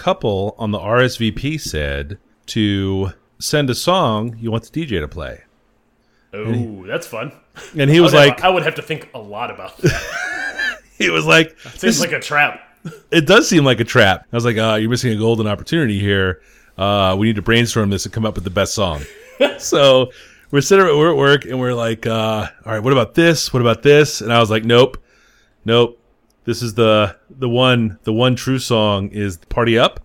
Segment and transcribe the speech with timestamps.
[0.00, 5.42] couple on the RSVP said to send a song you want the DJ to play.
[6.32, 7.32] Oh, that's fun.
[7.76, 10.78] And he I was have- like, I would have to think a lot about that.
[10.98, 12.60] he was like, Seems this- like a trap.
[13.10, 14.26] it does seem like a trap.
[14.32, 16.40] I was like, uh, you're missing a golden opportunity here.
[16.78, 19.02] Uh, we need to brainstorm this and come up with the best song.
[19.58, 20.10] so
[20.50, 23.52] we're sitting, we're at work, and we're like, uh, all right, what about this?
[23.52, 24.20] What about this?
[24.22, 24.96] And I was like, nope,
[25.66, 25.99] nope.
[26.50, 30.00] This is the the one the one true song is "Party Up."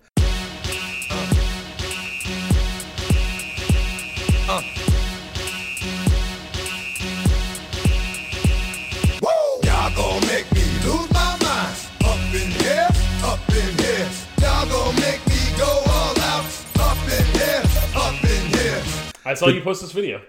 [9.63, 11.75] Y'all gon' make me lose my mind.
[12.05, 12.89] Up in here,
[13.23, 14.07] up in here.
[14.39, 16.45] Y'all gon' make me go all out.
[16.77, 17.63] Up in here,
[17.95, 18.83] up in here.
[19.25, 20.21] I saw you post this video.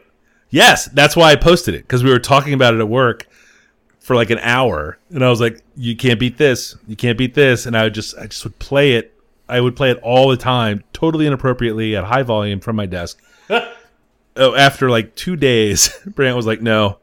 [0.49, 3.29] Yes, that's why I posted it because we were talking about it at work
[4.07, 6.77] for like an hour, and I was like, "You can't beat this.
[6.87, 9.13] You can't beat this." And I would just, I just would play it.
[9.49, 13.21] I would play it all the time, totally inappropriately at high volume from my desk.
[13.51, 16.99] oh, after like two days, Brant was like, "No,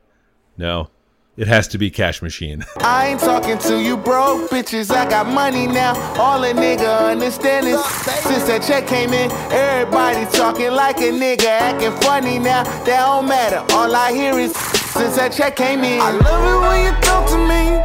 [0.57, 0.91] no,
[1.35, 4.89] it has to be Cash Machine." I ain't talking to you broke bitches.
[4.89, 5.95] I got money now.
[6.13, 11.47] All a nigga understand is since that check came in, everybody talking like a nigga,
[11.47, 12.63] acting funny now.
[12.85, 13.57] That don't matter.
[13.73, 14.53] All I hear is
[14.93, 15.99] since that check came in.
[15.99, 17.79] I love it when you talk to me.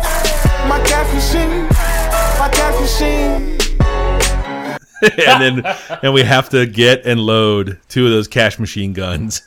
[0.68, 1.64] My cash machine,
[2.38, 3.58] my cash machine.
[5.26, 9.42] and then, and we have to get and load two of those Cash Machine guns,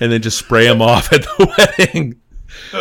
[0.00, 2.20] and then just spray them off at the wedding.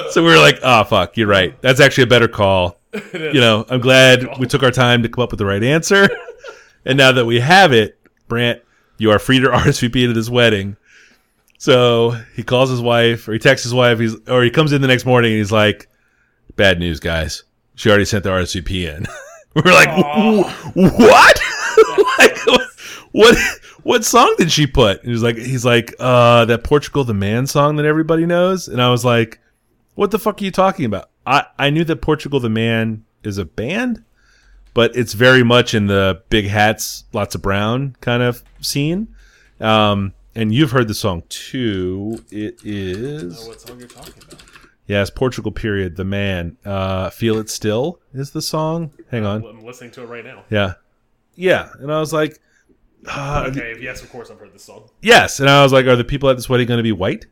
[0.09, 1.59] So we were like, "Oh fuck, you're right.
[1.61, 2.77] That's actually a better call."
[3.13, 6.09] You know, I'm glad we took our time to come up with the right answer.
[6.83, 8.61] And now that we have it, Brant,
[8.97, 10.75] you are free to RSVP to this wedding.
[11.61, 14.81] So he calls his wife, or he texts his wife, he's, or he comes in
[14.81, 15.87] the next morning and he's like,
[16.55, 17.43] "Bad news, guys.
[17.75, 19.05] She already sent the RSVP in."
[19.53, 19.89] We're like,
[20.73, 21.39] "What?
[22.17, 22.35] like,
[23.11, 23.37] what?
[23.83, 27.45] What song did she put?" And he's like, "He's like, uh, that Portugal the Man
[27.45, 29.39] song that everybody knows." And I was like,
[29.93, 33.37] "What the fuck are you talking about?" I I knew that Portugal the Man is
[33.37, 34.03] a band,
[34.73, 39.09] but it's very much in the big hats, lots of brown kind of scene.
[39.59, 42.23] Um, and you've heard the song too.
[42.31, 44.41] It is What song you're talking about?
[44.87, 45.95] yes, Portugal period.
[45.95, 48.91] The man, uh, feel it still is the song.
[49.09, 50.43] Hang on, I'm listening to it right now.
[50.49, 50.73] yeah,
[51.35, 51.69] yeah.
[51.79, 52.39] And I was like,
[53.07, 54.89] ah, Okay, yes, of course I've heard this song.
[55.01, 55.39] yes.
[55.39, 57.25] And I was like, are the people at this wedding going to be white?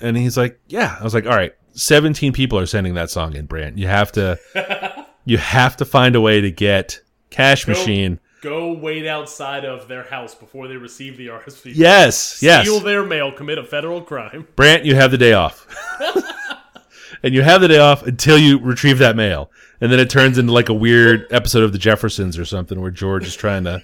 [0.00, 0.96] And he's like, yeah.
[0.98, 3.46] I was like, all right, seventeen people are sending that song in.
[3.46, 4.38] Brant, you have to,
[5.24, 7.00] you have to find a way to get
[7.30, 8.18] Cash Machine.
[8.42, 11.76] Go wait outside of their house before they receive the RSVP.
[11.76, 12.66] Yes, yes.
[12.66, 14.48] Steal their mail, commit a federal crime.
[14.56, 15.64] Brant, you have the day off.
[17.22, 19.52] and you have the day off until you retrieve that mail.
[19.80, 22.90] And then it turns into like a weird episode of The Jeffersons or something where
[22.90, 23.80] George is trying to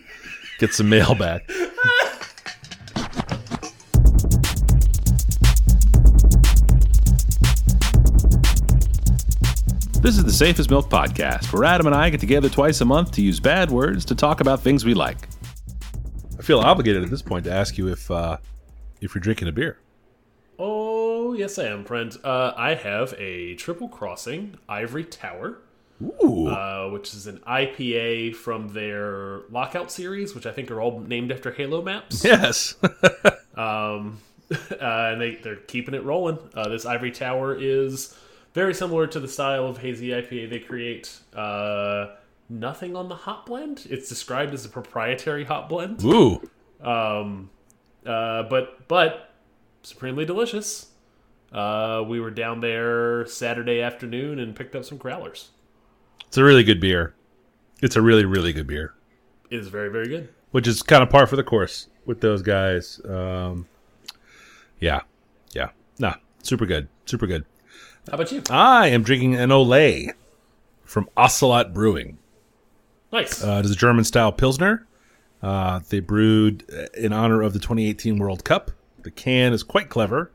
[0.59, 1.49] get some mail back.
[10.09, 13.13] This is the Safest Milk Podcast, where Adam and I get together twice a month
[13.13, 15.29] to use bad words to talk about things we like.
[16.39, 18.39] I feel obligated at this point to ask you if uh,
[19.03, 19.77] if you're drinking a beer.
[20.59, 22.17] Oh, yes, I am, friend.
[22.25, 25.59] Uh, I have a Triple Crossing Ivory Tower,
[26.03, 26.49] Ooh.
[26.49, 31.31] uh, which is an IPA from their Lockout series, which I think are all named
[31.31, 32.25] after Halo maps.
[32.25, 32.77] Yes.
[33.59, 34.21] Um,
[34.53, 36.39] uh, and they, they're keeping it rolling.
[36.55, 38.17] Uh, this Ivory Tower is
[38.59, 41.17] very similar to the style of hazy IPA they create.
[41.33, 42.07] Uh,
[42.49, 43.87] nothing on the hop blend.
[43.89, 46.03] It's described as a proprietary hop blend.
[46.05, 46.43] Ooh.
[46.81, 47.51] Um,
[48.05, 49.33] uh, but but
[49.83, 50.89] supremely delicious.
[51.53, 55.51] Uh, we were down there Saturday afternoon and picked up some growlers.
[56.27, 57.15] It's a really good beer.
[57.81, 58.93] It's a really, really good beer,
[59.51, 60.31] It is very very good.
[60.51, 63.01] which is kind of par for the course with those guys.
[63.09, 63.69] Um,
[64.81, 65.03] yeah.
[65.53, 65.71] Yeah.
[66.01, 66.89] Nah, super good.
[67.07, 67.45] Super good.
[68.09, 68.43] How about you?
[68.49, 70.13] I am drinking an Olay
[70.85, 72.19] from Ocelot Brewing.
[73.13, 73.45] Nice.
[73.45, 74.87] Uh, it is a German style Pilsner.
[75.43, 76.65] Uh, they brewed
[76.97, 78.71] in honor of the 2018 World Cup.
[79.03, 80.33] The can is quite clever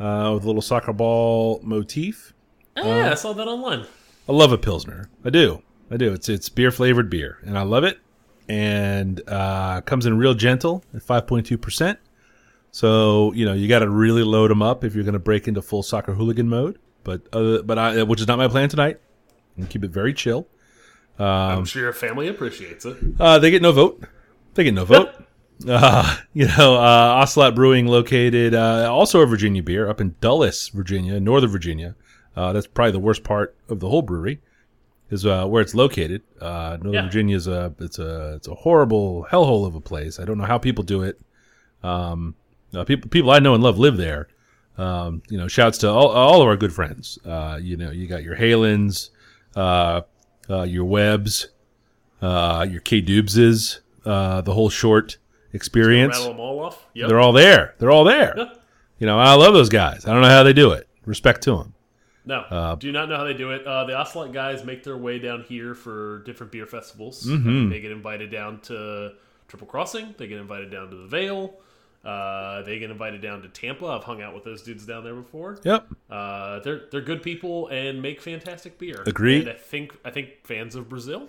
[0.00, 2.34] uh, with a little soccer ball motif.
[2.76, 3.86] Ah, yeah, I saw that online.
[4.28, 5.08] I love a pilsner.
[5.24, 5.62] I do.
[5.90, 6.12] I do.
[6.12, 8.00] It's it's beer flavored beer, and I love it.
[8.48, 11.98] And uh, comes in real gentle at five point two percent.
[12.72, 15.46] So you know you got to really load them up if you're going to break
[15.46, 16.78] into full soccer hooligan mode.
[17.06, 18.98] But other, but I, which is not my plan tonight.
[19.56, 20.48] And keep it very chill.
[21.18, 22.96] I'm sure your family appreciates it.
[23.18, 24.02] Uh, they get no vote.
[24.54, 25.10] They get no vote.
[25.66, 30.68] Uh, you know, uh, Ocelot Brewing, located uh, also a Virginia beer up in Dulles,
[30.70, 31.94] Virginia, Northern Virginia.
[32.34, 34.40] Uh, that's probably the worst part of the whole brewery.
[35.08, 36.22] is uh, where it's located.
[36.40, 37.02] Uh, Northern Yeah.
[37.04, 40.18] Virginia is a it's a it's a horrible hellhole of a place.
[40.18, 41.20] I don't know how people do it.
[41.84, 42.34] Um,
[42.74, 44.26] uh, people people I know and love live there.
[44.78, 47.18] Um, you know, shouts to all, all of our good friends.
[47.24, 49.10] Uh, you know, you got your Halens,
[49.54, 50.02] uh,
[50.50, 51.48] uh, your Webs,
[52.20, 55.16] uh, your K Dubses, uh, the whole short
[55.52, 56.16] experience.
[56.16, 56.86] Rattle them all off.
[56.94, 57.08] Yep.
[57.08, 57.74] They're all there.
[57.78, 58.34] They're all there.
[58.36, 58.52] Yeah.
[58.98, 60.06] You know, I love those guys.
[60.06, 60.88] I don't know how they do it.
[61.04, 61.74] Respect to them.
[62.24, 63.64] No, Uh, do not know how they do it.
[63.66, 67.24] Uh, the Ocelot guys make their way down here for different beer festivals.
[67.24, 67.70] Mm-hmm.
[67.70, 69.12] They get invited down to
[69.48, 70.14] Triple Crossing.
[70.18, 71.54] They get invited down to the Veil.
[72.04, 73.86] Uh, they get invited down to Tampa.
[73.86, 75.58] I've hung out with those dudes down there before.
[75.64, 75.88] Yep.
[76.08, 79.02] Uh, they're they're good people and make fantastic beer.
[79.06, 79.48] Agreed.
[79.48, 81.28] And I think I think fans of Brazil.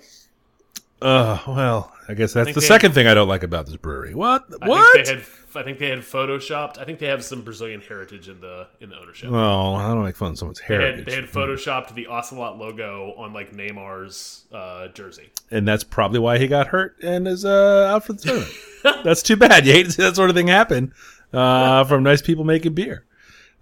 [1.01, 4.15] Uh, well, I guess that's think the second thing I don't like about this brewery.
[4.15, 4.45] What?
[4.61, 4.93] I what?
[4.93, 5.23] think they had
[5.55, 6.77] I think they had photoshopped.
[6.77, 9.31] I think they have some Brazilian heritage in the in the ownership.
[9.31, 11.05] well, I don't make fun of someone's They had, heritage.
[11.05, 15.29] they had photoshopped the Ocelot logo on like Neymar's uh, jersey.
[15.49, 19.03] and that's probably why he got hurt and is uh, out for the tournament.
[19.03, 19.65] that's too bad.
[19.65, 20.93] You hate to see that sort of thing happen
[21.33, 23.05] uh, from nice people making beer.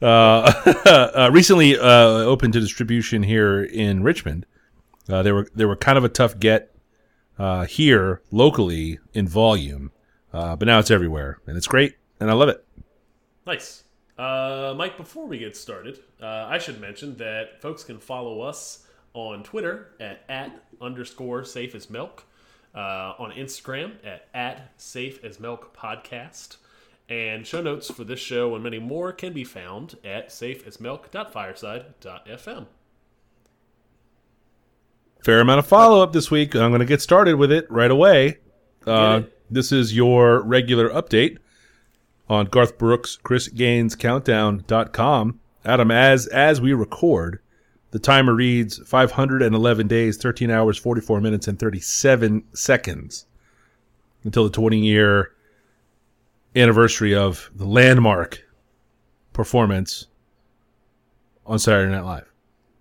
[0.02, 0.52] Uh,
[1.16, 1.84] uh, recently uh,
[2.26, 4.46] opened to distribution here in Richmond.
[5.08, 6.75] Uh, they were they were kind of a tough get
[7.38, 9.92] uh, here locally in volume,
[10.34, 12.64] uh, but now it's everywhere and it's great and I love it.
[13.46, 13.84] Nice.
[14.18, 18.88] Uh, Mike, before we get started, uh, I should mention that folks can follow us
[19.14, 22.24] on Twitter at, at underscore safe as milk,
[22.74, 26.58] uh, on Instagram at, at safe as milk podcast,
[27.10, 32.66] and show notes for this show and many more can be found at safeasmilk.fireside.fm.
[35.26, 36.56] fair amount of follow up this week.
[36.56, 38.38] I'm going to get started with it right away.
[38.86, 39.38] Uh, it.
[39.50, 41.40] this is your regular update
[42.30, 45.40] on Garth Brooks, Chris Gaines Countdown.com.
[45.66, 47.40] Adam, as as we record,
[47.90, 53.26] the timer reads 511 days, 13 hours, 44 minutes, and 37 seconds
[54.26, 55.32] until the 20 year
[56.56, 58.44] anniversary of the landmark
[59.34, 60.06] performance
[61.48, 62.32] on Saturday Night Live.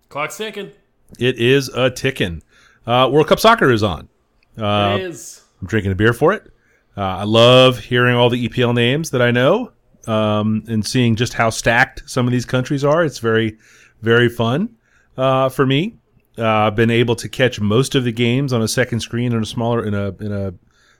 [0.09, 0.71] Clock's ticking.
[1.19, 2.43] It is a ticking.
[2.85, 4.09] Uh, World Cup soccer is on.
[4.57, 5.43] Uh, it is.
[5.61, 6.51] I'm drinking a beer for it.
[6.97, 9.71] Uh, I love hearing all the EPL names that I know
[10.07, 13.03] um, and seeing just how stacked some of these countries are.
[13.03, 13.57] It's very,
[14.01, 14.75] very fun
[15.17, 15.95] uh, for me.
[16.37, 19.41] Uh, I've been able to catch most of the games on a second screen in
[19.41, 20.53] a smaller in a in a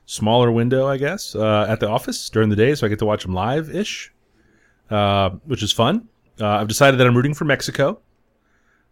[0.05, 3.05] smaller window, I guess, uh, at the office during the day, so I get to
[3.05, 4.13] watch them live ish,
[4.89, 6.07] uh, which is fun.
[6.39, 7.99] Uh, I've decided that I'm rooting for Mexico.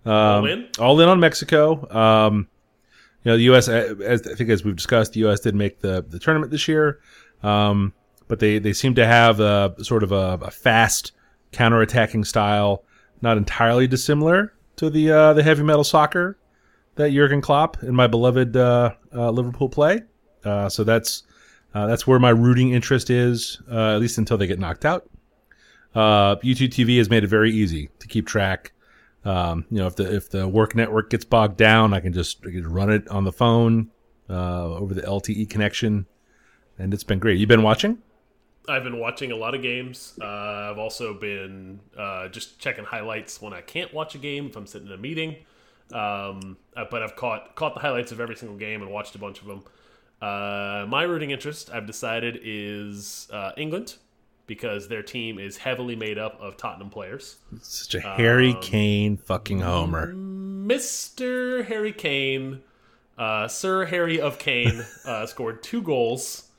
[0.05, 0.67] Um, All in?
[0.79, 1.89] all in on Mexico.
[1.95, 2.47] Um,
[3.23, 3.69] you know, the U.S.
[3.69, 5.39] As I think as we've discussed, the U.S.
[5.39, 6.99] did make the the tournament this year,
[7.41, 7.93] um,
[8.27, 11.13] but they they seem to have a sort of a, a fast
[11.53, 12.83] counterattacking style,
[13.21, 16.37] not entirely dissimilar to the uh, the heavy metal soccer
[16.95, 20.01] that Jurgen Klopp and my beloved uh, uh, Liverpool play.
[20.43, 21.23] Uh, so that's
[21.73, 25.09] uh, that's where my rooting interest is, uh, at least until they get knocked out.
[25.95, 28.72] Uh, YouTube TV has made it very easy to keep track.
[29.25, 32.39] Um, you know, if the if the work network gets bogged down, I can just,
[32.45, 33.89] I can run it on the phone
[34.29, 36.05] uh, over the LTE connection,
[36.77, 37.37] and it's been great.
[37.39, 37.99] You've been watching?
[38.67, 40.17] I've been watching a lot of games.
[40.21, 40.25] Uh,
[40.71, 44.67] I've also been uh, just checking highlights when I can't watch a game if I'm
[44.67, 45.35] sitting in a meeting.
[45.91, 49.19] Um, uh, but I've caught caught the highlights of every single game and watched a
[49.19, 49.63] bunch of them.
[50.21, 53.97] Uh, my rooting interest, I've decided, is uh, England
[54.47, 57.37] because their team is heavily made up of Tottenham players.
[57.61, 60.13] Such a Harry Kane fucking homer.
[60.13, 61.65] Mr.
[61.65, 62.61] Harry Kane,
[63.17, 66.49] uh, Sir Harry of Kane, uh, scored two goals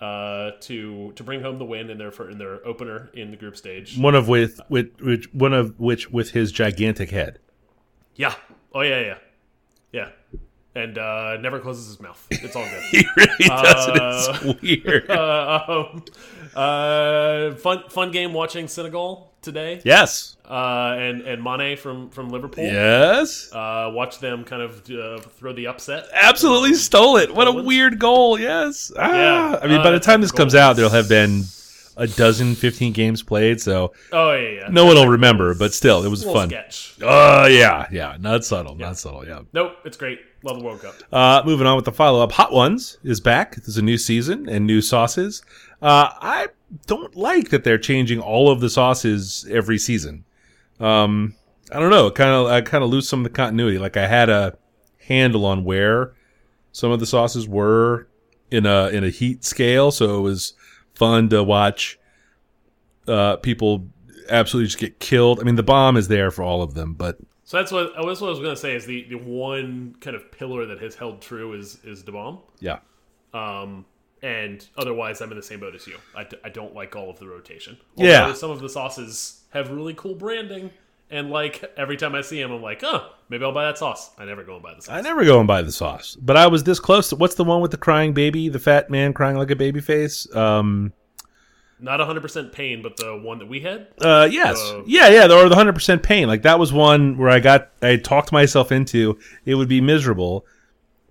[0.00, 3.56] uh, to to bring home the win in their in their opener in the group
[3.56, 3.98] stage.
[3.98, 7.38] One of with with which one of which with his gigantic head.
[8.14, 8.34] Yeah.
[8.72, 9.18] Oh yeah, yeah,
[9.92, 10.08] yeah.
[10.74, 12.24] And uh, never closes his mouth.
[12.30, 12.82] It's all good.
[12.92, 14.46] He really does it.
[14.46, 15.10] It's weird.
[15.10, 16.04] uh, um,
[16.54, 19.80] uh, fun fun game watching Senegal today.
[19.84, 20.36] yes.
[20.48, 22.64] Uh, and and Mane from from Liverpool.
[22.64, 23.52] Yes.
[23.52, 26.06] Uh, watch them kind of uh, throw the upset.
[26.12, 27.32] Absolutely stole it.
[27.32, 28.38] What a weird goal.
[28.38, 28.90] Yes.
[28.98, 29.12] Ah.
[29.52, 29.58] Yeah.
[29.62, 31.44] I mean, Uh, by the time this comes out, there'll have been
[32.00, 33.60] a dozen, 15 games played.
[33.60, 34.68] So Oh yeah, yeah.
[34.70, 36.48] no one will remember, but still, it was fun.
[36.48, 36.94] sketch.
[37.02, 37.86] Oh, yeah.
[37.92, 38.16] Yeah.
[38.18, 38.74] Not subtle.
[38.74, 39.26] Not subtle.
[39.26, 39.40] Yeah.
[39.52, 40.18] Nope, it's great.
[40.42, 40.94] Love the World Cup.
[41.12, 43.54] Uh, moving on with the follow up, Hot Ones is back.
[43.56, 45.42] There's a new season and new sauces.
[45.82, 46.48] Uh, I
[46.86, 50.24] don't like that they're changing all of the sauces every season.
[50.80, 51.34] Um,
[51.70, 52.10] I don't know.
[52.10, 53.78] Kind of, I kind of lose some of the continuity.
[53.78, 54.56] Like I had a
[55.06, 56.14] handle on where
[56.72, 58.06] some of the sauces were
[58.50, 60.54] in a in a heat scale, so it was
[61.00, 61.98] fun to watch
[63.08, 63.86] uh, people
[64.28, 65.40] absolutely just get killed.
[65.40, 68.20] I mean, the bomb is there for all of them, but So that's what that's
[68.20, 68.76] what I was going to say.
[68.76, 72.38] Is the, the one kind of pillar that has held true is is the bomb.
[72.60, 72.78] Yeah.
[73.34, 73.84] Um,
[74.22, 75.96] and otherwise, I'm in the same boat as you.
[76.14, 77.78] I, d- I don't like all of the rotation.
[77.96, 78.34] Yeah.
[78.34, 80.70] Some of the sauces have really cool branding,
[81.10, 84.10] and like every time I see him, I'm like, oh, maybe I'll buy that sauce.
[84.18, 84.94] I never go and buy the sauce.
[84.94, 87.08] I never go and buy the sauce, but I was this close.
[87.10, 89.80] To, what's the one with the crying baby, the fat man crying like a baby
[89.80, 90.32] face?
[90.34, 90.92] Um,
[91.78, 93.88] Not 100% pain, but the one that we had.
[94.00, 96.28] uh, yes, Uh, yeah, yeah, or the hundred percent pain.
[96.28, 100.44] Like that was one where I got, I talked myself into it would be miserable,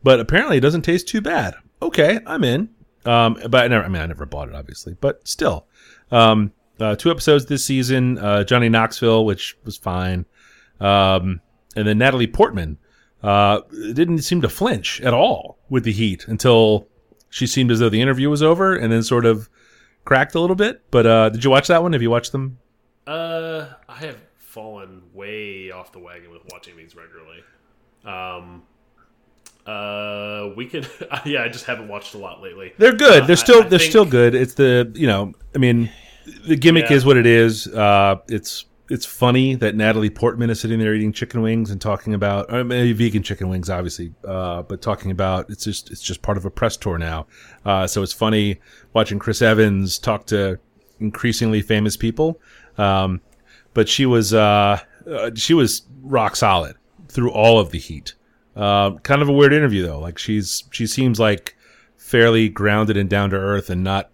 [0.04, 1.56] but apparently it doesn't taste too bad.
[1.82, 2.70] Okay, I'm in.
[3.06, 5.66] Um, but I never, I mean, I never bought it, obviously, but still,
[6.12, 8.18] um, uh, two episodes this season.
[8.18, 10.26] Uh, Johnny Knoxville, which was fine,
[10.80, 11.42] um,
[11.76, 12.78] and then Natalie Portman
[13.24, 13.62] uh,
[13.94, 16.88] didn't seem to flinch at all with the heat until
[17.30, 19.50] she seemed as though the interview was over, and then sort of
[20.06, 20.82] cracked a little bit.
[20.92, 21.94] But uh, did you watch that one?
[21.94, 22.58] Have you watched them?
[23.06, 27.44] Uh, I have fallen way off the wagon with watching these regularly.
[28.06, 28.64] Um,
[29.66, 30.88] uh, we could,
[31.26, 32.74] yeah, I just haven't watched a lot lately.
[32.78, 33.24] They're good.
[33.24, 34.34] Uh, they're I- still I they're think- still good.
[34.36, 35.92] It's the you know I mean
[36.48, 36.96] the gimmick Yeah.
[36.98, 37.68] is what it is.
[37.68, 42.16] Uh, it's it's funny that Natalie Portman is sitting there eating chicken wings and talking
[42.16, 46.22] about or maybe vegan chicken wings, obviously, uh, but talking about it's just it's just
[46.24, 47.28] part of a press tour now.
[47.66, 48.60] Uh, so it's funny
[48.94, 50.58] watching Chris Evans talk to
[51.00, 52.40] increasingly famous people.
[52.78, 53.22] Um,
[53.76, 56.76] but she was uh, uh, she was rock solid
[57.10, 58.16] through all of the heat.
[58.56, 60.00] Uh, kind of a weird interview though.
[60.00, 61.56] Like she's she seems like
[61.96, 64.10] fairly grounded and down to earth and not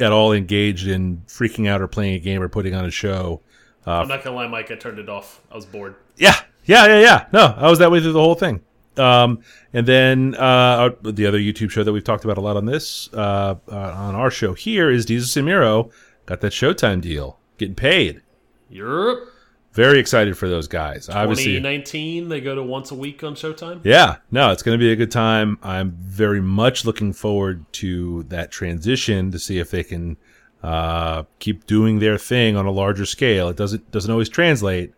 [0.00, 3.40] at all engaged in freaking out or playing a game or putting on a show.
[3.86, 4.70] I'm not gonna lie, Mike.
[4.70, 5.40] I turned it off.
[5.50, 5.96] I was bored.
[6.16, 7.26] Yeah, yeah, yeah, yeah.
[7.32, 8.62] No, I was that way through the whole thing.
[8.96, 9.42] Um,
[9.72, 13.08] and then uh, the other YouTube show that we've talked about a lot on this
[13.14, 15.90] uh, uh, on our show here is Desus and Mero
[16.26, 18.22] got that Showtime deal, getting paid.
[18.68, 19.29] Europe,
[19.72, 21.08] Very excited for those guys.
[21.08, 22.28] Obviously, 2019.
[22.28, 23.80] They go to once a week on Showtime.
[23.84, 25.58] Yeah, no, it's going to be a good time.
[25.62, 30.16] I'm very much looking forward to that transition to see if they can
[30.64, 33.48] uh, keep doing their thing on a larger scale.
[33.48, 34.92] It doesn't doesn't always translate,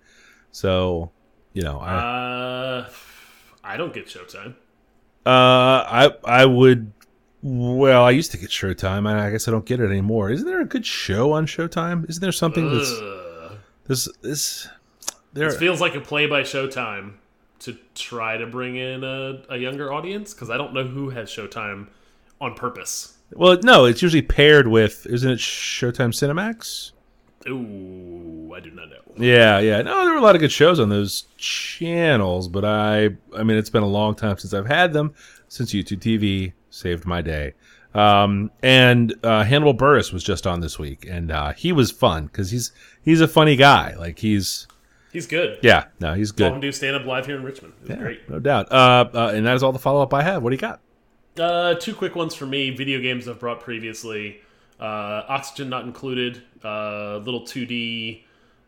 [0.52, 1.11] so
[1.52, 2.88] you know, I Uh,
[3.62, 4.55] I don't get Showtime.
[5.26, 6.93] uh, I I would.
[7.43, 10.31] Well, I used to get Showtime, and I guess I don't get it anymore.
[10.31, 12.09] Isn't there a good show on Showtime?
[12.09, 13.19] Isn't there something that's Ugh.
[13.87, 14.69] This this
[15.33, 15.49] there?
[15.49, 17.15] It feels like a play by Showtime
[17.61, 21.31] to try to bring in a, a younger audience because I don't know who has
[21.31, 21.89] Showtime
[22.41, 23.19] on purpose.
[23.33, 26.93] Well, no, it's usually paired with isn't it Showtime Cinemax?
[27.49, 28.97] Ooh, I do not know.
[29.17, 29.83] Yeah, yeah.
[29.83, 33.57] No, there were a lot of good shows on those channels, but I I mean
[33.57, 35.15] it's been a long time since I've had them
[35.49, 37.55] since YouTube TV saved my day.
[37.95, 42.27] Um, and uh, Hannibal Buress was just on this week, and uh, he was fun
[42.27, 42.73] because he's
[43.03, 43.95] he's a funny guy.
[43.97, 44.67] Like he's
[45.13, 45.59] He's good.
[45.63, 47.75] yeah, no, he's Saw him good, do stand up live here in Richmond.
[47.87, 48.29] Yeah, great.
[48.31, 48.73] no doubt.
[48.73, 50.43] Uh, uh, and that is all the follow up I have.
[50.43, 50.81] What do you got?
[51.39, 52.71] Uh, two quick ones for me.
[52.71, 54.41] Video games I've brought previously.
[54.81, 56.43] Uh, Oxygen not included.
[56.65, 58.23] Uh, little 2D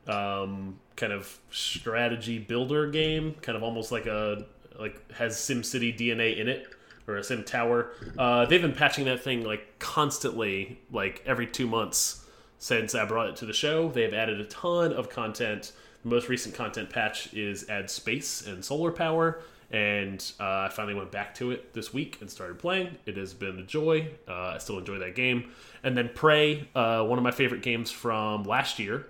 [0.07, 4.45] um, kind of strategy builder game, kind of almost like a
[4.79, 6.74] like has SimCity DNA in it
[7.07, 7.91] or a Sim Tower.
[8.19, 12.25] Uh, they've been patching that thing like constantly, like every two months
[12.59, 13.89] since I brought it to the show.
[13.89, 15.73] They have added a ton of content.
[16.03, 20.95] The most recent content patch is add space and solar power, and uh, I finally
[20.95, 22.97] went back to it this week and started playing.
[23.07, 24.09] It has been a joy.
[24.29, 25.51] Uh, I still enjoy that game.
[25.83, 29.07] And then Prey, uh, one of my favorite games from last year,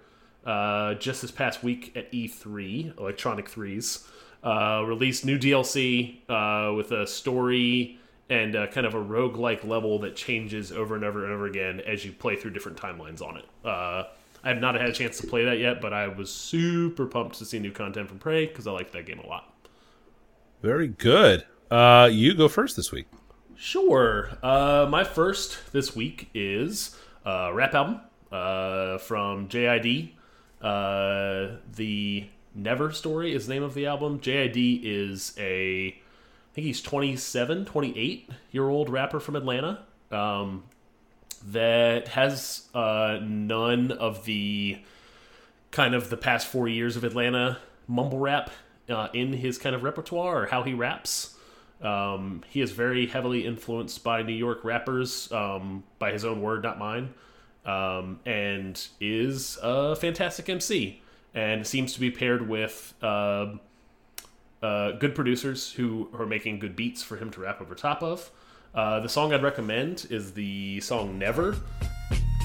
[0.47, 4.07] uh, just this past week at E3, Electronic Threes,
[4.45, 7.99] uh, released new DLC uh, with a story
[8.29, 11.81] and uh, kind of a roguelike level that changes over and over and over again
[11.81, 13.45] as you play through different timelines on it.
[13.65, 14.05] Uh,
[14.43, 17.39] I have not had a chance to play that yet, but I was super pumped
[17.39, 19.51] to see new content from Prey because I liked that game a lot.
[20.63, 21.45] Very good.
[21.71, 23.07] Uh, you go first this week.
[23.57, 24.31] Sure.
[24.43, 30.13] Uh, my first this week is a rap album uh, from JID.
[30.61, 34.21] Uh, the Never Story is the name of the album.
[34.21, 39.81] JID is a, I think he's 27, 28 year old rapper from Atlanta
[40.13, 40.63] um,
[41.49, 44.79] that has uh, none of the
[45.73, 47.59] kind of the past four years of Atlanta
[47.89, 48.51] mumble rap
[48.89, 51.37] uh, in his kind of repertoire or how he raps.
[51.83, 56.63] Um, he is very heavily influenced by New York rappers, um, by his own word,
[56.63, 57.13] not mine,
[57.67, 61.03] um, and is a fantastic MC.
[61.35, 63.55] And seems to be paired with uh,
[64.63, 68.31] uh, good producers who are making good beats for him to rap over top of.
[68.75, 71.57] Uh, the song I'd recommend is the song Never.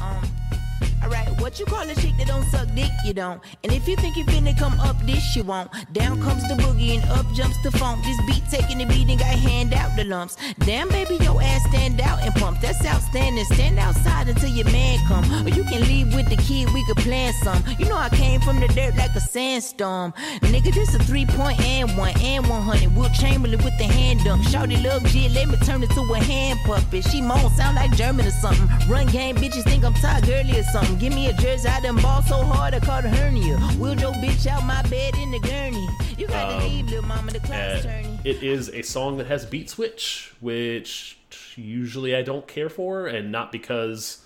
[0.02, 0.59] Um,
[1.04, 1.30] alright.
[1.42, 2.92] What you call a chick that don't suck dick?
[3.06, 3.42] You don't.
[3.64, 5.72] And if you think you finna come up this, you won't.
[5.94, 8.04] Down comes the boogie and up jumps the funk.
[8.04, 10.38] This beat taking the beat and got hand out the lumps.
[10.60, 12.62] Damn, baby, your ass stand out and pump.
[12.62, 13.46] That's outstanding.
[13.46, 15.24] Stand outside until your man come.
[15.46, 17.64] Or you can leave with the kid, we could plan some.
[17.78, 20.14] You know I came from the dirt like a sandstorm.
[20.42, 22.96] Nigga, this a three point and one and 100.
[22.96, 24.44] Wilt Chamberlain with the hand dunk.
[24.46, 27.06] Shawty love G, let me turn it to a hand puppet.
[27.06, 28.68] She moan, sound like German or something.
[28.90, 30.89] Run game, bitches think I'm Todd Gurley or something.
[30.98, 33.58] Give me a jersey, I done ball so hard I caught a hernia.
[33.78, 35.88] Wheeled your bitch out my bed in the gurney.
[36.18, 38.20] You gotta Um, leave, little mama, the clock's turning.
[38.26, 41.18] it is a song that has beat switch, which
[41.56, 44.26] usually I don't care for, and not because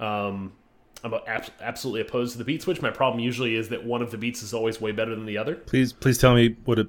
[0.00, 0.52] um,
[1.04, 2.82] I'm ab- absolutely opposed to the beat switch.
[2.82, 5.38] My problem usually is that one of the beats is always way better than the
[5.38, 5.54] other.
[5.54, 6.88] Please, please tell me what it.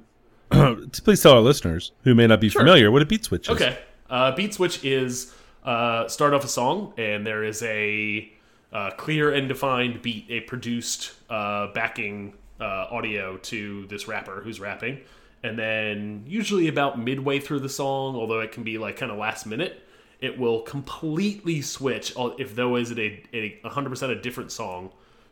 [1.04, 3.54] please tell our listeners who may not be familiar what a beat switch is.
[3.54, 3.78] Okay.
[4.08, 5.32] Uh, beat switch is
[5.64, 8.28] uh, start off a song, and there is a
[8.72, 14.60] uh, clear and defined beat, a produced uh, backing uh, audio to this rapper who's
[14.60, 15.00] rapping.
[15.42, 19.18] And then, usually about midway through the song, although it can be like kind of
[19.18, 19.82] last minute,
[20.20, 24.90] it will completely switch, if though is it a, a 100% a different song,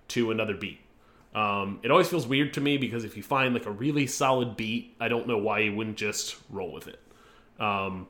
[0.09, 0.81] to another beat.
[1.35, 4.57] Um, it always feels weird to me because if you find like a really solid
[4.57, 6.99] beat, I don't know why you wouldn't just roll with it.
[7.61, 8.09] Um,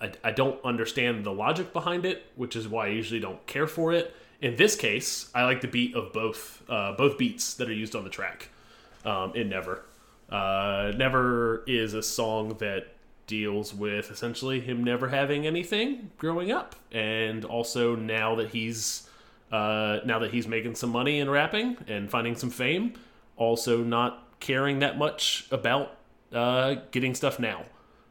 [0.00, 3.66] I, I don't understand the logic behind it, which is why I usually don't care
[3.66, 4.14] for it.
[4.40, 7.96] In this case, I like the beat of both uh, both beats that are used
[7.96, 8.48] on the track
[9.04, 9.84] um, in Never.
[10.28, 12.88] Uh, Never is a song that
[13.26, 19.08] deals with essentially him never having anything growing up, and also now that he's
[19.50, 22.94] uh, now that he's making some money in rapping and finding some fame,
[23.36, 25.96] also not caring that much about
[26.32, 27.64] uh, getting stuff now.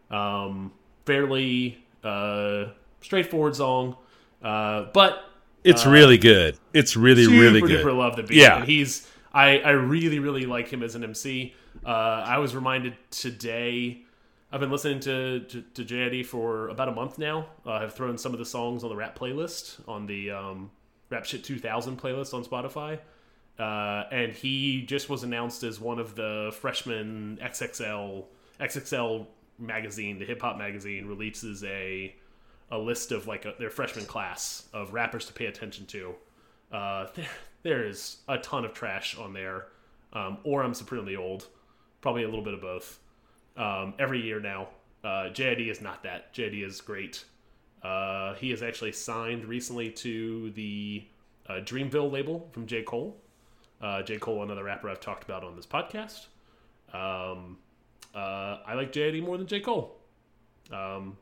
[0.09, 0.71] Um,
[1.05, 2.65] fairly uh,
[3.01, 3.95] straightforward song,
[4.41, 5.23] uh, but
[5.65, 6.57] It's really good.
[6.73, 7.85] It's really, super really good.
[7.85, 8.37] duper love the beat.
[8.37, 8.57] Yeah.
[8.57, 11.53] and he's I I really really like him as an MC.
[11.85, 14.01] Uh, I was reminded today.
[14.51, 17.47] I've been listening to to, to JID for about a month now.
[17.65, 20.71] Uh, I've thrown some of the songs on the rap playlist on the um,
[21.09, 22.99] Rap Shit 2000 playlist on Spotify.
[23.57, 28.25] Uh, and he just was announced as one of the freshman XXL
[28.59, 32.13] XXL magazine, the hip hop magazine, releases a
[32.71, 36.15] a list of like a, their freshman class of rappers to pay attention to.
[36.71, 37.29] Uh, there,
[37.63, 39.67] there is a ton of trash on there,
[40.13, 41.47] um, or I'm supremely old,
[42.01, 42.99] probably a little bit of both.
[43.57, 44.69] Um, every year now,
[45.03, 46.33] uh, JID is not that.
[46.33, 47.23] JID is great.
[47.83, 51.05] Uh, he is actually signed recently to the
[51.47, 53.15] uh, Dreamville label from J Cole.
[53.81, 56.25] Uh, J Cole, another rapper I've talked about on this podcast.
[56.93, 57.57] Um,
[58.15, 59.95] uh, I like JID more than J Cole.
[60.71, 61.17] Um,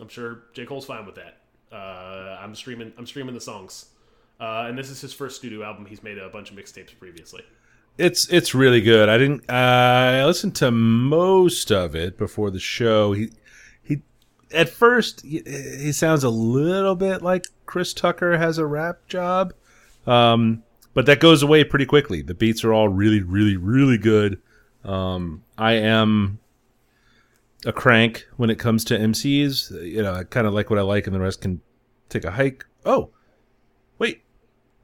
[0.00, 1.38] I'm sure J Cole's fine with that.
[1.72, 2.92] Uh, I'm streaming.
[2.98, 3.86] I'm streaming the songs,
[4.40, 5.86] uh, and this is his first studio album.
[5.86, 7.42] He's made a bunch of mixtapes previously.
[7.98, 9.08] It's it's really good.
[9.08, 9.50] I didn't.
[9.50, 13.12] I listened to most of it before the show.
[13.12, 13.30] He
[13.82, 14.02] he.
[14.52, 19.54] At first, he, he sounds a little bit like Chris Tucker has a rap job,
[20.06, 20.62] um,
[20.94, 22.22] but that goes away pretty quickly.
[22.22, 24.40] The beats are all really, really, really good.
[24.84, 26.38] Um, I am
[27.66, 29.70] a crank when it comes to MCs.
[29.84, 31.60] You know, I kind of like what I like, and the rest can
[32.08, 32.64] take a hike.
[32.84, 33.10] Oh,
[33.98, 34.22] wait,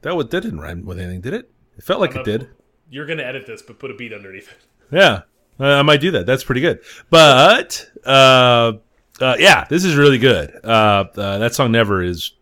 [0.02, 1.50] that was, that didn't rhyme with anything, did it?
[1.78, 2.50] It felt like it did.
[2.90, 4.58] You're gonna edit this, but put a beat underneath it.
[4.94, 5.22] Yeah,
[5.58, 6.26] I might do that.
[6.26, 6.80] That's pretty good.
[7.08, 8.72] But uh,
[9.20, 10.52] uh, yeah, this is really good.
[10.62, 12.32] Uh, uh, that song "Never" is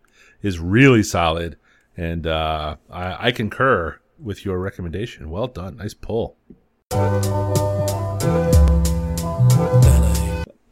[0.41, 1.57] is really solid,
[1.95, 5.29] and uh, I, I concur with your recommendation.
[5.29, 6.35] Well done, nice pull.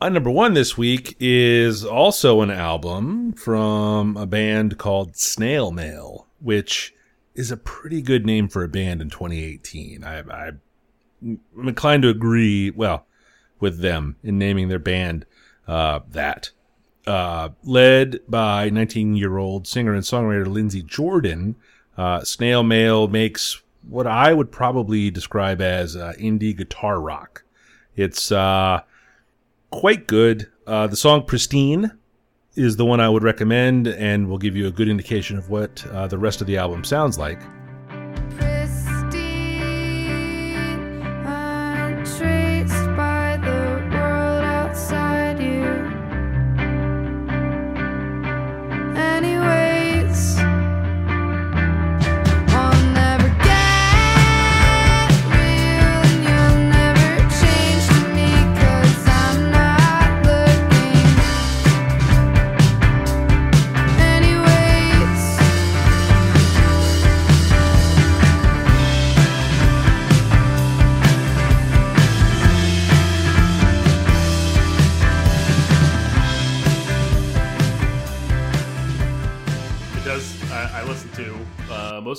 [0.01, 6.25] On number one this week is also an album from a band called Snail Mail,
[6.39, 6.93] which
[7.35, 10.05] is a pretty good name for a band in 2018.
[10.05, 10.51] I, I
[11.21, 13.07] I'm inclined to agree, well,
[13.59, 15.25] with them in naming their band
[15.67, 16.51] uh, that.
[17.05, 21.57] Uh, led by 19 year old singer and songwriter Lindsey Jordan,
[21.97, 27.43] uh, Snail Mail makes what I would probably describe as uh, indie guitar rock.
[27.97, 28.81] It's uh,
[29.71, 30.47] quite good.
[30.67, 31.91] Uh, the song Pristine
[32.55, 35.85] is the one I would recommend and will give you a good indication of what
[35.87, 37.41] uh, the rest of the album sounds like.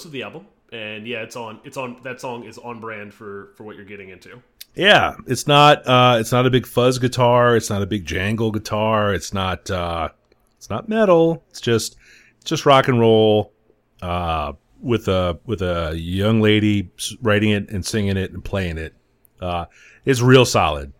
[0.00, 1.60] Most of the album, and yeah, it's on.
[1.62, 2.00] It's on.
[2.04, 4.40] That song is on brand for for what you're getting into.
[4.74, 8.50] Yeah, it's not uh it's not a big fuzz guitar, it's not a big jangle
[8.50, 10.08] guitar, it's not uh
[10.56, 11.44] it's not metal.
[11.50, 11.98] It's just
[12.46, 13.52] just rock and roll
[14.00, 18.94] uh with a with a young lady writing it and singing it and playing it.
[19.38, 19.66] Uh
[20.06, 20.94] it's real solid.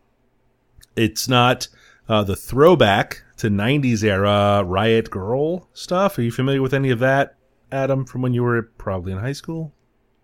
[0.95, 1.69] It's not
[2.07, 6.19] uh the throwback to 90s era Riot Grrrl stuff.
[6.19, 7.37] Are you familiar with any of that,
[7.73, 9.73] Adam, from when you were probably in high school?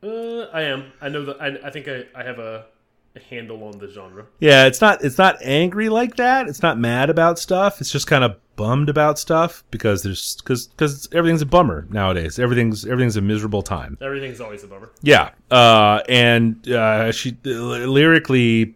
[0.02, 0.92] Uh, I am.
[1.00, 1.40] I know that.
[1.40, 2.66] I, I think I, I have a,
[3.14, 4.26] a handle on the genre.
[4.40, 6.48] Yeah, it's not it's not angry like that.
[6.48, 7.80] It's not mad about stuff.
[7.80, 12.38] It's just kind of bummed about stuff because there's because because everything's a bummer nowadays.
[12.38, 13.96] Everything's everything's a miserable time.
[14.00, 14.90] Everything's always a bummer.
[15.02, 18.74] Yeah, uh, and uh, she lyrically,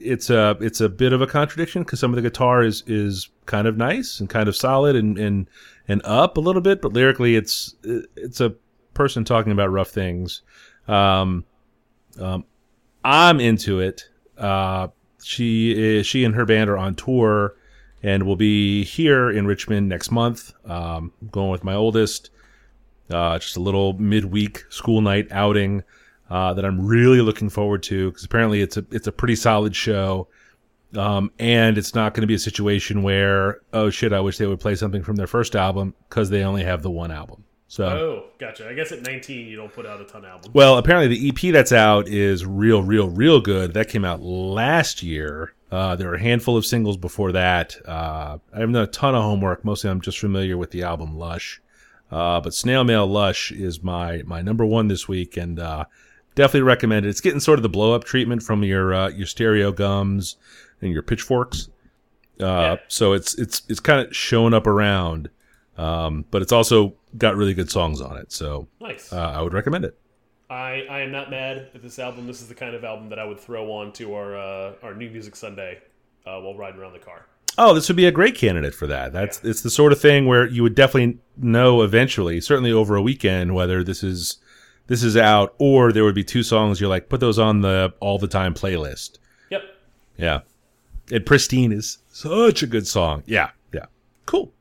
[0.00, 3.28] it's a it's a bit of a contradiction because some of the guitar is is
[3.46, 5.48] kind of nice and kind of solid and and
[5.88, 8.54] and up a little bit, but lyrically, it's it's a
[8.94, 10.42] person talking about rough things.
[10.88, 11.44] Um,
[12.18, 12.44] um,
[13.04, 14.08] I'm into it.
[14.38, 14.88] Uh,
[15.22, 17.56] she is, she and her band are on tour
[18.02, 20.52] and will be here in Richmond next month.
[20.66, 22.30] Um, going with my oldest.
[23.10, 25.82] Uh, just a little midweek school night outing
[26.30, 29.76] uh, that I'm really looking forward to because apparently it's a it's a pretty solid
[29.76, 30.28] show.
[30.96, 34.46] Um, and it's not going to be a situation where oh shit, I wish they
[34.46, 37.44] would play something from their first album because they only have the one album.
[37.66, 38.68] So Oh, gotcha.
[38.68, 40.54] I guess at 19 you don't put out a ton of albums.
[40.54, 43.74] well, apparently the EP that's out is real, real, real good.
[43.74, 45.54] That came out last year.
[45.72, 47.76] Uh, there were a handful of singles before that.
[47.84, 49.64] Uh, I haven't done a ton of homework.
[49.64, 51.60] Mostly, I'm just familiar with the album Lush.
[52.12, 55.86] Uh, but Snail Mail Lush is my my number one this week, and uh,
[56.36, 57.08] definitely recommend it.
[57.08, 60.36] It's getting sort of the blow up treatment from your uh, your stereo gums
[60.84, 61.68] and your pitchforks.
[62.40, 62.76] Uh, Yeah.
[62.88, 65.30] So it's it's it's kind of showing up around,
[65.76, 68.32] um, but it's also got really good songs on it.
[68.32, 69.12] So Nice.
[69.12, 69.98] uh, I would recommend it.
[70.50, 72.26] I, I am not mad at this album.
[72.26, 74.94] This is the kind of album that I would throw on to our uh, our
[74.94, 75.80] new music Sunday
[76.26, 77.26] uh, while riding around the car.
[77.56, 79.12] Oh, this would be a great candidate for that.
[79.12, 83.02] That's it's the sort of thing where you would definitely know eventually, certainly over a
[83.02, 84.38] weekend, whether this is
[84.88, 87.94] this is out or there would be two songs you're like put those on the
[88.00, 89.18] all the time playlist.
[89.50, 89.62] Yep.
[90.18, 90.40] Yeah,
[91.10, 93.22] and Pristine is such a good song.
[93.26, 93.86] Yeah, yeah,
[94.26, 94.52] cool.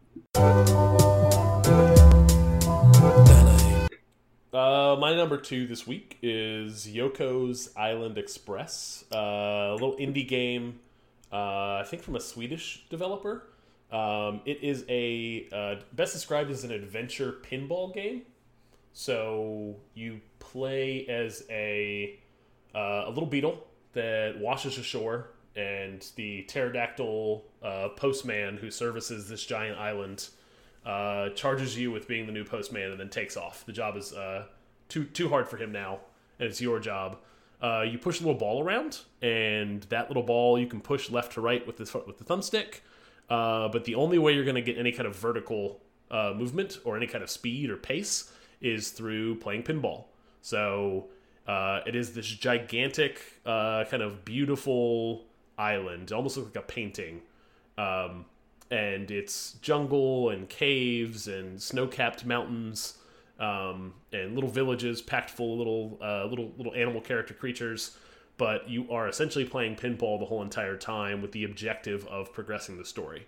[4.53, 10.79] Uh, my number two this week is Yoko's Island Express, uh, a little indie game,
[11.32, 13.47] uh, I think from a Swedish developer.
[13.91, 18.23] Um, it is a uh, best described as an adventure pinball game.
[18.93, 22.19] So you play as a
[22.75, 29.45] uh, a little beetle that washes ashore, and the pterodactyl uh, postman who services this
[29.45, 30.29] giant island
[30.85, 33.65] uh, charges you with being the new postman and then takes off.
[33.65, 34.45] The job is uh,
[34.89, 35.99] too too hard for him now,
[36.39, 37.17] and it's your job.
[37.61, 41.33] Uh, you push a little ball around, and that little ball you can push left
[41.33, 42.81] to right with the with the thumbstick.
[43.29, 45.79] Uh, but the only way you're going to get any kind of vertical
[46.11, 50.05] uh, movement or any kind of speed or pace is through playing pinball.
[50.41, 51.07] So
[51.47, 55.25] it is this gigantic, kind of beautiful
[55.57, 56.11] island.
[56.11, 57.21] It almost looks like a painting.
[57.77, 58.25] Um,
[58.71, 62.97] and it's jungle and caves and snow-capped mountains
[63.39, 67.97] um, and little villages packed full of little uh, little little animal character creatures.
[68.37, 72.77] But you are essentially playing pinball the whole entire time with the objective of progressing
[72.77, 73.27] the story.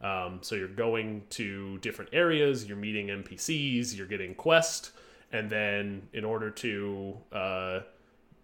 [0.00, 4.90] Um, so you're going to different areas, you're meeting NPCs, you're getting quest,
[5.30, 7.80] and then in order to uh,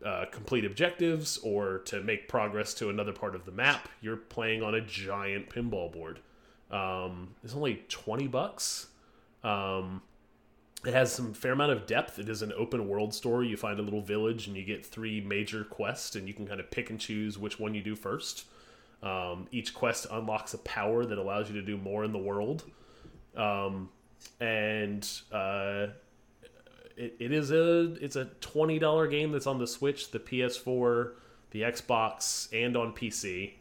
[0.04, 4.62] uh, complete objectives or to make progress to another part of the map, you're playing
[4.62, 6.20] on a giant pinball board.
[6.70, 8.88] Um, it's only twenty bucks.
[9.42, 10.02] Um,
[10.84, 12.18] it has some fair amount of depth.
[12.18, 13.48] It is an open world story.
[13.48, 16.61] You find a little village and you get three major quests, and you can kind
[16.61, 18.44] of pick and choose which one you do first.
[19.02, 22.64] Um, each quest unlocks a power that allows you to do more in the world.
[23.37, 23.88] Um,
[24.40, 25.88] and uh,
[26.98, 31.12] it, it is a it's a twenty dollar game that's on the Switch, the PS4,
[31.52, 33.52] the Xbox, and on PC.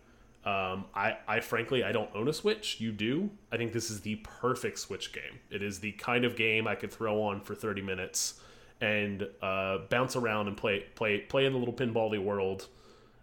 [0.45, 2.79] Um, I, I frankly I don't own a Switch.
[2.79, 3.29] You do.
[3.51, 5.39] I think this is the perfect Switch game.
[5.51, 8.39] It is the kind of game I could throw on for thirty minutes
[8.81, 12.67] and uh, bounce around and play play play in the little pinbally world.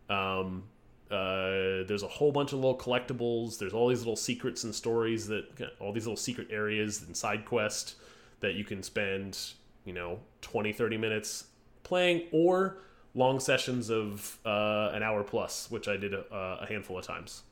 [0.08, 0.64] Um,
[1.10, 3.58] uh, there's a whole bunch of little collectibles.
[3.58, 5.44] There's all these little secrets and stories that
[5.80, 7.96] all these little secret areas and side quests
[8.40, 9.38] that you can spend,
[9.84, 11.44] you know, 20, 30 minutes
[11.82, 12.78] playing or
[13.14, 17.42] long sessions of uh, an hour plus, which I did a, a handful of times.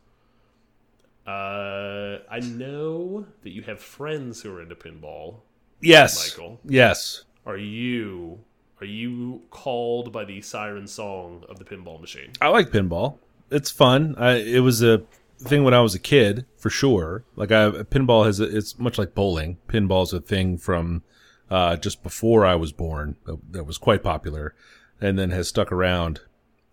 [1.27, 5.37] Uh, I know that you have friends who are into pinball.
[5.81, 6.37] Yes.
[6.37, 6.59] Michael.
[6.65, 7.25] Yes.
[7.47, 8.41] Are you
[8.81, 12.33] are you called by the siren song of the pinball machine?
[12.41, 13.19] I like pinball.
[13.49, 14.17] It's fun.
[14.19, 15.03] I, it was a
[15.39, 17.23] thing when I was a kid, for sure.
[17.37, 19.59] Like I, pinball has, a, it's much like bowling.
[19.69, 21.05] Pinball is a thing from
[21.53, 24.55] uh, just before I was born that, that was quite popular,
[25.03, 26.21] and then has stuck around.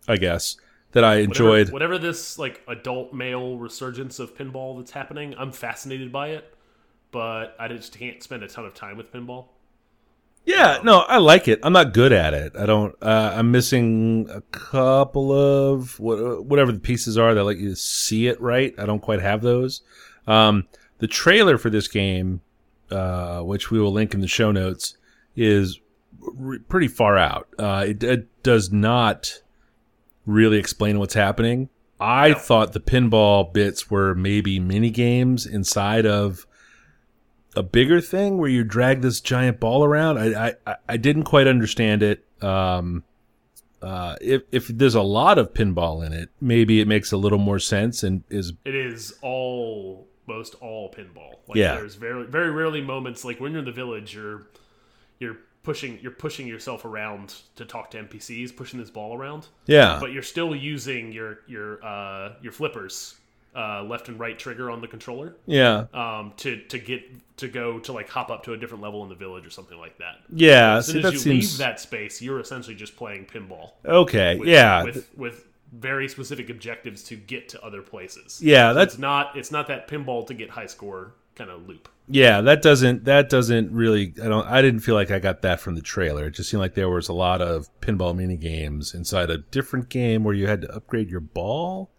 [0.07, 0.55] I guess
[0.93, 1.69] that I enjoyed.
[1.69, 6.55] Whatever, whatever this like adult male resurgence of pinball that's happening, I'm fascinated by it,
[7.11, 9.47] but I just can't spend a ton of time with pinball.
[10.45, 11.59] Yeah, no, I like it.
[11.61, 12.55] I'm not good at it.
[12.57, 12.95] I don't.
[13.01, 18.27] Uh, I'm missing a couple of what, whatever the pieces are that let you see
[18.27, 18.73] it right.
[18.77, 19.81] I don't quite have those.
[20.25, 20.67] Um,
[20.99, 22.39] the trailer for this game,
[22.91, 24.97] uh, which we will link in the show notes,
[25.35, 25.79] is
[26.19, 27.47] re- pretty far out.
[27.57, 29.41] Uh, it, it does not
[30.25, 31.69] really explain what's happening.
[31.99, 36.45] I thought the pinball bits were maybe mini games inside of
[37.55, 40.17] a bigger thing where you drag this giant ball around.
[40.17, 42.25] I I, I didn't quite understand it.
[42.41, 43.03] Um,
[43.81, 47.37] uh, if if there's a lot of pinball in it, maybe it makes a little
[47.37, 49.13] more sense and is It is
[50.29, 51.35] almost all pinball.
[51.47, 51.75] Like Yeah.
[51.75, 54.47] there's very very rarely moments like when you're in the village, you're
[55.19, 59.47] you're pushing you're pushing yourself around to talk to NPCs, pushing this ball around.
[59.65, 63.15] yeah but you're still using your your uh, your flippers,
[63.55, 67.01] uh, left and right trigger on the controller, yeah um, to to get
[67.37, 69.77] to go to like hop up to a different level in the village or something
[69.77, 70.17] like that.
[70.33, 70.77] yeah.
[70.77, 73.71] As soon See, as that you seems leave that space, you're essentially just playing pinball.
[73.85, 74.35] okay.
[74.37, 78.39] With, yeah, with with very specific objectives to get to other places.
[78.41, 78.71] yeah.
[78.71, 81.87] So That's it's not it's not that pinball to get high score kind of loop.
[82.07, 82.41] yeah.
[82.41, 84.13] That doesn't that doesn't really.
[84.23, 84.47] I don't.
[84.47, 86.25] I didn't feel like I got that from the trailer.
[86.27, 89.89] It just seemed like there was a lot of pinball mini games inside a different
[89.89, 91.91] game where you had to upgrade your ball.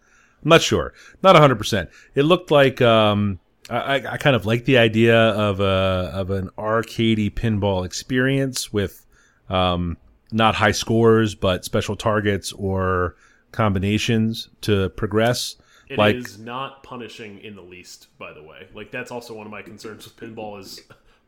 [0.43, 0.93] I'm not sure.
[1.23, 1.57] Not 100.
[1.57, 3.39] percent It looked like um,
[3.71, 8.73] I, I- I kind of like the idea of a of an arcadey pinball experience
[8.73, 9.07] with
[9.49, 9.97] um,
[10.33, 13.17] not high scores but special targets or
[13.53, 15.57] combinations to progress.
[15.89, 18.69] It is like not punishing in the least, by the way.
[18.75, 20.81] Like that's also one of my concerns with pinball is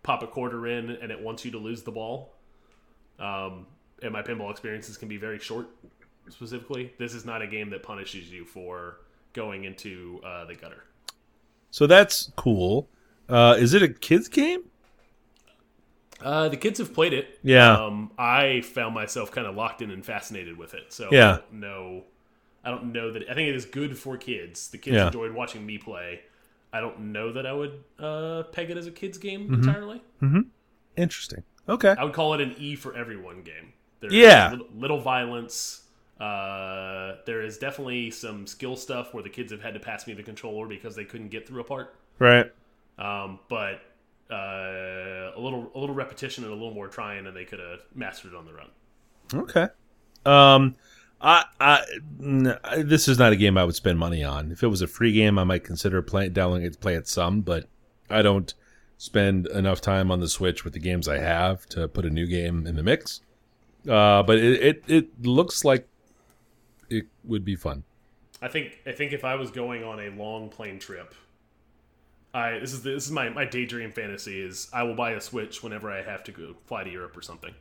[0.02, 2.34] pop a quarter in and it wants you to lose the ball.
[3.18, 3.66] Um,
[4.02, 5.68] and my pinball experiences can be very short.
[6.28, 8.98] Specifically, this is not a game that punishes you for
[9.32, 10.84] going into uh, the gutter.
[11.70, 12.88] so that's cool.
[13.28, 14.62] Uh, is it a kids game?
[16.20, 17.38] Uh, the kids have played it.
[17.42, 17.72] Yeah.
[17.72, 20.92] Um, I found myself kind of locked in and fascinated with it.
[20.92, 21.38] So Yeah.
[21.50, 22.04] Know.
[22.64, 23.22] I don't know that.
[23.28, 24.68] I think it is good for kids.
[24.68, 25.06] The kids Yeah.
[25.06, 26.20] enjoyed watching me play.
[26.72, 29.54] I don't know that I would uh, peg it as a kids game Mm-hmm.
[29.54, 30.02] entirely.
[30.96, 31.42] Interesting.
[31.68, 31.94] Okay.
[31.98, 33.72] I would call it an E for everyone game.
[34.00, 34.50] There's Yeah.
[34.50, 35.78] little, little violence.
[36.20, 40.14] Uh, there is definitely some skill stuff where the kids have had to pass me
[40.14, 41.94] the controller because they couldn't get through a part.
[42.18, 42.50] Right.
[42.98, 43.80] Um, but
[44.30, 47.80] uh, a little a little repetition and a little more trying, and they could have
[47.94, 49.42] mastered it on their own.
[49.42, 49.66] Okay.
[50.24, 50.76] Um,
[51.22, 54.50] This is not a game I would spend money on.
[54.50, 57.06] If it was a free game, I might consider playing, downloading it to play it
[57.08, 57.68] some, but
[58.10, 58.52] I don't
[58.98, 62.26] spend enough time on the Switch with the games I have to put a new
[62.26, 63.20] game in the mix.
[63.88, 65.88] Uh, but it, it, it looks like
[66.88, 67.84] it would be fun.
[68.40, 71.14] I think I think if I was going on a long plane trip,
[72.34, 75.62] I this is this is my my daydream fantasy is I will buy a Switch
[75.62, 77.54] whenever I have to go fly to Europe or something,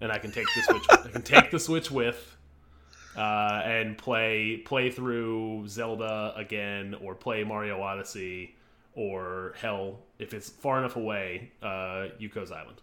[0.00, 2.37] and I can take the Switch I can take the Switch with,
[3.16, 8.54] uh, and play play through Zelda again or play Mario Odyssey
[8.94, 12.80] or hell if it's far enough away, uh, Yoko's Island.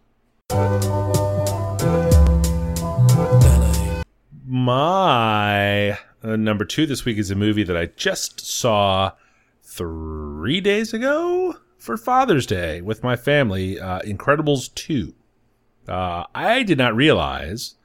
[4.47, 9.11] My uh, number two this week is a movie that I just saw
[9.63, 13.79] three days ago for Father's Day with my family.
[13.79, 15.13] Uh, Incredibles 2.
[15.87, 17.75] Uh, I did not realize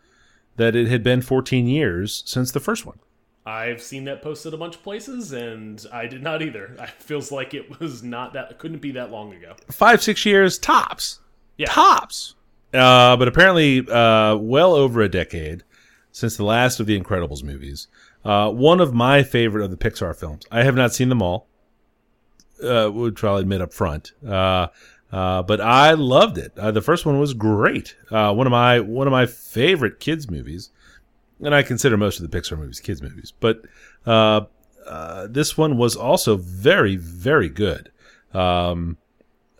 [0.61, 2.99] that it had been 14 years since the first one.
[3.47, 6.77] I've seen that posted a bunch of places, and I did not either.
[6.83, 9.55] It feels like it was not that couldn't be that long ago.
[9.71, 11.21] Five, six years tops.
[11.57, 11.69] Yeah.
[11.69, 12.35] Tops.
[12.75, 15.65] Uh, but apparently, uh, well over a decade
[16.13, 17.89] since the last of the Incredibles movies.
[18.23, 20.45] Uh, one of my favorite of the Pixar films.
[20.53, 21.49] I have not seen them all.
[22.63, 24.13] Uh, which I'll admit up front.
[24.23, 24.67] Uh,
[25.13, 26.53] uh, but I loved it.
[26.59, 27.97] Uh, the first one was great.
[28.11, 30.71] Uh, one of my one of my favorite kids movies,
[31.43, 33.33] and I consider most of the Pixar movies kids movies.
[33.41, 33.63] But
[34.07, 34.43] uh,
[34.87, 37.91] uh, this one was also very very good.
[38.33, 38.97] Um,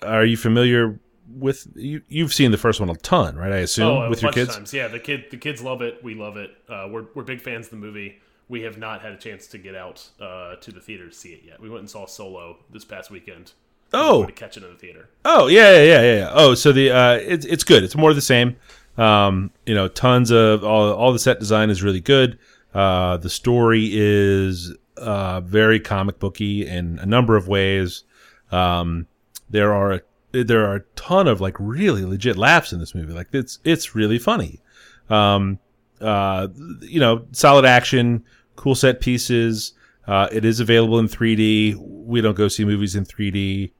[0.03, 0.99] are you familiar
[1.37, 2.03] with you?
[2.09, 3.53] You've seen the first one a ton, right?
[3.53, 4.55] I assume Oh, with your kids.
[4.57, 4.73] times.
[4.73, 6.03] Yeah, the kid the kids love it.
[6.03, 6.51] We love it.
[6.69, 8.19] Uh, we're we're big fans of the movie.
[8.49, 11.29] We have not had a chance to get out uh, to the theater to see
[11.31, 11.61] it yet.
[11.61, 13.53] We went and saw Solo this past weekend
[13.93, 14.25] Oh.
[14.25, 15.09] to catch it in the theater.
[15.25, 16.31] Oh yeah, yeah, yeah, yeah.
[16.33, 17.83] Oh, so the uh, it's it's good.
[17.83, 18.57] It's more of the same.
[18.97, 22.39] Um, you know, tons of all all the set design is really good.
[22.75, 28.05] Uh, the story is uh, very comic booky in a number of ways.
[28.53, 29.07] Um,
[29.49, 33.13] there are there are a ton of like really legit laughs in this movie.
[33.13, 34.61] Like it's it's really funny.
[35.09, 35.59] Um,
[36.01, 36.49] uh,
[36.81, 38.25] you know, solid action,
[38.57, 39.75] cool set pieces.
[40.07, 41.77] Uh, it is available in 3D.
[41.79, 43.73] We don't go see movies in 3D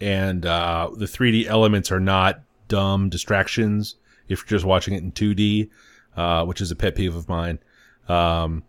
[0.00, 3.96] and uh, the 3D elements are not dumb distractions
[4.28, 5.70] if you're just watching it in 2D,
[6.16, 7.58] uh, which is a pet peeve of mine.
[8.08, 8.62] Um,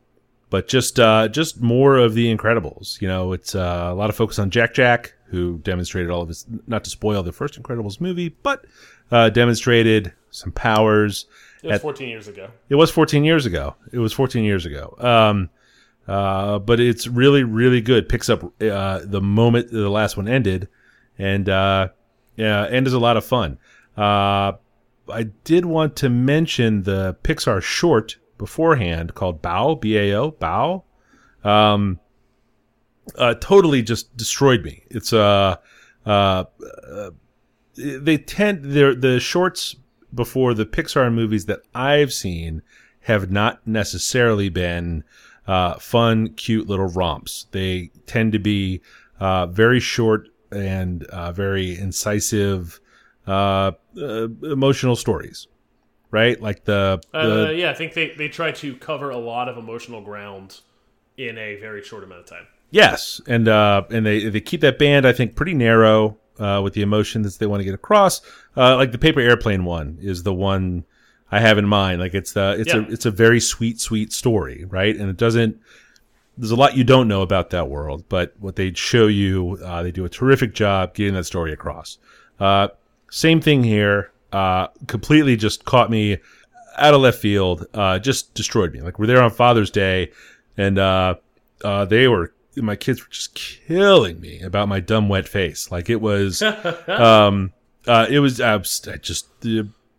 [0.50, 3.00] but just uh, just more of the Incredibles.
[3.02, 6.28] You know, it's uh, a lot of focus on Jack Jack, who demonstrated all of
[6.28, 6.46] his.
[6.66, 8.66] Not to spoil the first Incredibles movie, but
[9.12, 11.28] uh, demonstrated some powers.
[11.62, 12.50] It was At- 14 years ago.
[12.70, 13.76] It was 14 years ago.
[13.92, 14.96] It was 14 years ago.
[15.00, 15.50] Um,
[16.08, 18.10] uh, but it's really, really good.
[18.10, 20.68] Picks up uh, the moment the last one ended,
[21.20, 21.90] and uh,
[22.38, 23.60] yeah, and is a lot of fun.
[23.98, 24.54] Uh,
[25.12, 30.84] I did want to mention the Pixar short beforehand called Bao B A O Bao.
[31.44, 32.00] Um,
[33.16, 34.84] uh, totally just destroyed me.
[34.90, 35.58] It's uh,
[36.06, 37.12] uh, uh
[37.76, 39.76] they tend the shorts
[40.14, 42.62] before the Pixar movies that I've seen
[43.02, 45.04] have not necessarily been
[45.48, 47.48] uh, fun, cute little romps.
[47.52, 48.82] They tend to be
[49.20, 52.80] uh, very short and uh, very incisive,
[53.28, 55.48] uh, uh, emotional stories,
[56.12, 56.42] right?
[56.42, 59.58] Like the, the Uh, yeah, I think they, they try to cover a lot of
[59.58, 60.62] emotional ground
[61.18, 62.48] in a very short amount of time.
[62.72, 66.74] Yes, and uh, and they they keep that band I think pretty narrow uh, with
[66.74, 68.22] the emotions they want to get across.
[68.56, 70.86] Uh, like the paper airplane one is the one
[71.32, 72.00] I have in mind.
[72.00, 72.86] Like it's the it's Yeah.
[72.86, 74.96] a it's a very sweet sweet story, right?
[74.96, 75.60] And it doesn't.
[76.40, 79.84] There's a lot you don't know about that world, but what they show you, uh,
[79.84, 81.98] they do a terrific job getting that story across.
[82.40, 82.70] Uh,
[83.12, 84.12] same thing here.
[84.32, 86.18] Uh, completely just caught me
[86.78, 87.66] out of left field.
[87.74, 88.82] Uh, just destroyed me.
[88.82, 90.12] Like we're there on Father's Day,
[90.58, 91.16] and uh,
[91.64, 95.72] uh, they were my kids were just killing me about my dumb wet face.
[95.72, 96.42] Like it was,
[96.88, 97.54] um,
[97.88, 98.60] uh, it was uh,
[99.02, 99.30] just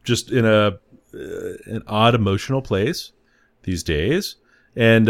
[0.04, 0.78] just in a
[1.12, 3.12] uh, an odd emotional place
[3.62, 4.36] these days,
[4.76, 5.08] and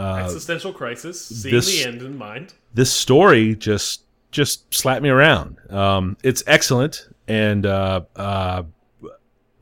[0.00, 2.54] uh, Existential crisis, seeing this- the end in mind.
[2.74, 5.56] this story just just slapped me around.
[5.70, 8.62] Um, it's excellent, and uh, uh,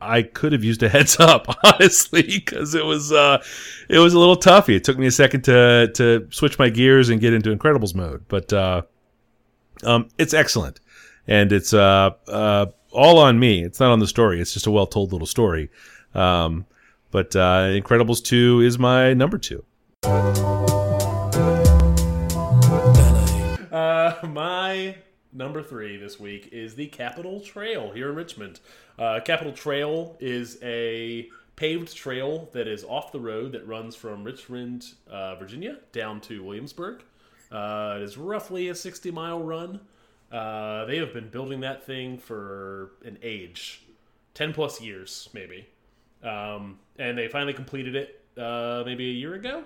[0.01, 3.43] I could have used a heads up, honestly, because it was uh,
[3.89, 4.75] it was a little toughy.
[4.75, 8.23] It took me a second to to switch my gears and get into Incredibles mode,
[8.27, 8.83] but uh,
[9.83, 10.79] um, it's excellent,
[11.27, 13.63] and it's uh, uh, all on me.
[13.63, 14.39] It's not on the story.
[14.39, 15.69] It's just a well told little story.
[16.13, 16.65] Um,
[17.11, 19.63] but uh, Incredibles two is my number two.
[23.71, 24.95] Uh, my
[25.31, 28.59] number three this week is the Capital Trail here in Richmond.
[28.97, 34.23] Uh, Capital Trail is a paved trail that is off the road that runs from
[34.23, 37.03] Richmond, uh, Virginia, down to Williamsburg.
[37.51, 39.79] Uh, it is roughly a 60 mile run.
[40.31, 43.83] Uh, they have been building that thing for an age
[44.33, 45.67] 10 plus years, maybe.
[46.23, 49.63] Um, and they finally completed it uh, maybe a year ago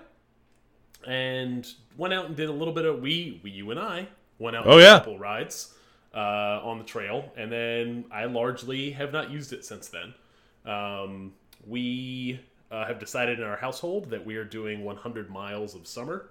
[1.06, 4.56] and went out and did a little bit of we, we you and I went
[4.56, 4.96] out Oh, yeah.
[4.96, 5.74] a couple rides
[6.14, 10.14] uh, on the trail, and then I largely have not used it since then.
[10.70, 11.32] Um,
[11.66, 16.30] we uh, have decided in our household that we are doing 100 miles of summer.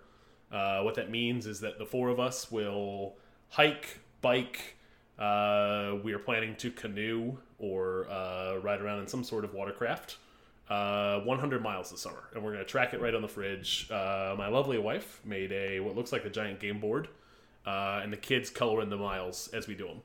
[0.52, 3.15] Uh, what that means is that the four of us will
[3.49, 4.76] hike, bike.
[5.17, 10.17] Uh, we are planning to canoe or uh, ride around in some sort of watercraft
[10.69, 13.89] uh, 100 miles this summer, and we're going to track it right on the fridge.
[13.91, 17.10] Uh, my lovely wife made a what looks like a giant game board,
[17.65, 20.02] uh, and the kids color in the miles as we do them.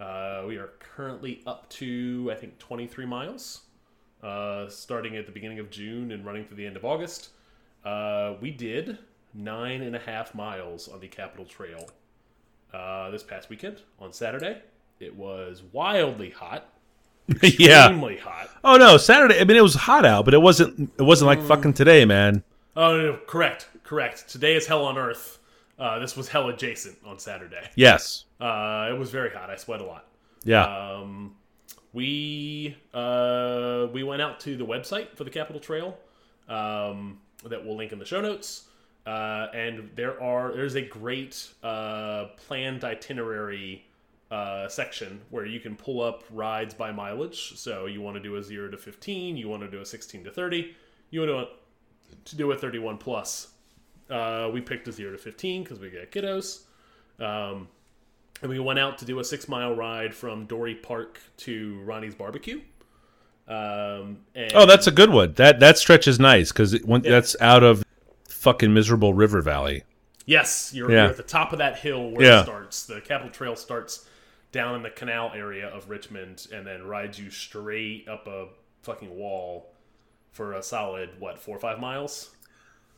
[0.00, 3.62] Uh, we are currently up to I think 23 miles,
[4.22, 7.28] uh, starting at the beginning of June and running through the end of August.
[7.84, 8.98] Uh, we did
[9.34, 11.90] nine and a half miles on the Capital Trail
[13.10, 14.62] this past weekend on Saturday.
[15.00, 16.71] It was wildly hot,
[17.42, 17.92] yeah.
[18.20, 18.50] hot.
[18.64, 19.40] Oh no, Saturday.
[19.40, 20.90] I mean, it was hot out, but it wasn't.
[20.98, 22.42] It wasn't like fucking today, man.
[22.76, 24.28] Oh no, no, correct, correct.
[24.28, 25.38] Today is hell on earth.
[25.78, 27.68] Uh, this was hell adjacent on Saturday.
[27.74, 28.24] Yes.
[28.40, 29.50] Uh, it was very hot.
[29.50, 30.06] I sweat a lot.
[30.44, 30.64] Yeah.
[30.64, 31.34] Um,
[31.92, 35.98] we uh, we went out to the website for the Capital Trail
[36.48, 38.68] um, that we'll link in the show notes.
[39.06, 43.84] Uh, and there are there's a great uh, planned itinerary
[44.32, 47.52] uh, section where you can pull up rides by mileage.
[47.58, 50.24] So you want to do a zero to fifteen, you want to do a sixteen
[50.24, 50.74] to thirty,
[51.10, 51.48] you want to
[52.30, 53.48] to do a thirty one plus.
[54.10, 56.62] Uh, we picked a zero to fifteen because we got kiddos.
[57.20, 57.68] Um,
[58.40, 62.14] and we went out to do a six mile ride from Dorey Park to Ronnie's
[62.14, 62.60] Barbecue.
[63.48, 65.34] Um, and Oh, that's a good one.
[65.34, 66.72] That that stretch is nice because
[67.02, 67.84] that's out of
[68.28, 69.84] fucking miserable river valley.
[70.26, 71.02] Yes, you're, Yeah.
[71.02, 72.40] you're at the top of that hill where Yeah.
[72.40, 72.86] it starts.
[72.86, 74.06] The Capital Trail starts
[74.52, 78.48] down in the canal area of Richmond and then rides you straight up a
[78.82, 79.72] fucking wall
[80.32, 82.30] for a solid, what, four or five miles?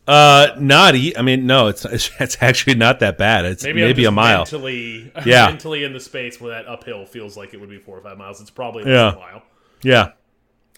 [0.06, 0.94] Uh, not.
[0.94, 1.84] E- I mean, no, it's
[2.20, 3.44] it's actually not that bad.
[3.46, 4.38] It's maybe, I'm a mile.
[4.40, 5.46] Mentally, Yeah.
[5.46, 8.18] mentally in the space where that uphill feels like it would be four or five
[8.18, 8.40] miles.
[8.40, 9.12] It's probably less Yeah.
[9.14, 9.42] a mile.
[9.82, 10.08] Yeah.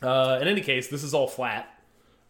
[0.02, 1.68] Uh, in any case, this is all flat.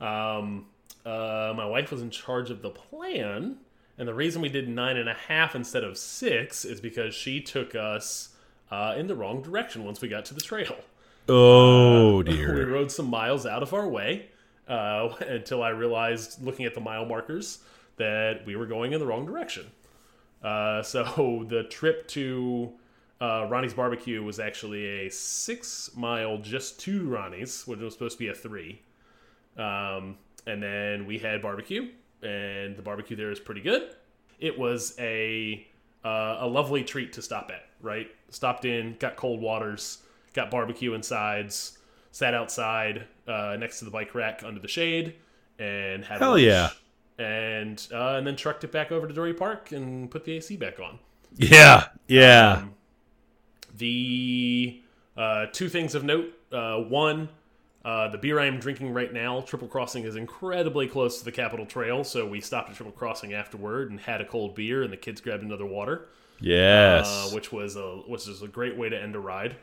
[0.01, 0.67] Um,
[1.05, 3.57] uh, my wife was in charge of the plan,
[3.99, 7.41] and the reason we did nine and a half instead of six is because she
[7.41, 8.31] took us
[8.71, 10.77] uh, in the wrong direction once we got to the trail.
[11.29, 12.55] Oh We dear.
[12.55, 14.27] We rode some miles out of our way
[14.69, 17.59] uh, until I realized, looking at the mile markers,
[17.97, 19.67] that we were going in the wrong direction.
[20.41, 22.73] Uh, so the trip to
[23.21, 28.25] uh, Ronnie's Barbecue was actually a six mile just to Ronnie's, which was supposed to
[28.25, 28.81] be a three.
[29.57, 31.89] Um, and then we had barbecue,
[32.23, 33.95] and the barbecue there is pretty good.
[34.39, 35.67] It was a
[36.05, 37.66] uh, a lovely treat to stop at.
[37.81, 39.99] Right, stopped in, got cold waters,
[40.35, 41.79] got barbecue and sides,
[42.11, 45.15] sat outside uh, next to the bike rack under the shade,
[45.59, 46.43] and had Hell lunch.
[46.43, 46.71] yeah.
[47.19, 50.57] And uh, and then trucked it back over to Dorey Park and put the AC
[50.57, 50.99] back on.
[51.37, 51.85] Yeah.
[52.09, 52.63] Yeah.
[52.63, 52.75] Um,
[53.75, 54.83] The
[55.17, 57.29] uh, two things of note: uh, one,
[57.85, 61.33] uh, the beer I am drinking right now, Triple Crossing, is incredibly close to the
[61.33, 64.93] Capitol Trail, so we stopped at Triple Crossing afterward and had a cold beer, and
[64.93, 66.09] the kids grabbed another water,
[66.41, 67.07] yes.
[67.07, 69.57] uh, which was a which is a great way to end a ride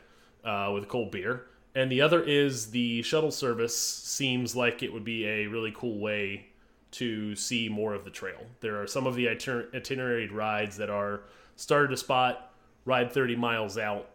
[0.44, 1.46] uh, with a cold beer.
[1.74, 5.98] And the other is the shuttle service seems like it would be a really cool
[5.98, 6.46] way
[6.92, 8.38] to see more of the trail.
[8.60, 11.22] There are some of the itinerary rides that are
[11.56, 12.52] start at a spot,
[12.84, 14.10] ride 30 miles out,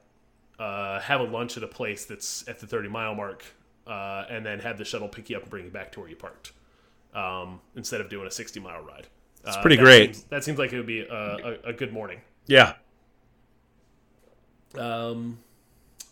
[0.57, 3.43] uh, have a lunch at a place that's at the 30 mile mark,
[3.85, 6.07] uh, and then have the shuttle pick you up and bring you back to where
[6.07, 6.53] you parked
[7.13, 9.07] um, instead of doing a 60 mile ride.
[9.45, 10.15] It's pretty great.
[10.15, 12.21] Seems, that seems like it would be a, a, a good morning.
[12.49, 12.73] Yeah.
[14.77, 15.39] Um,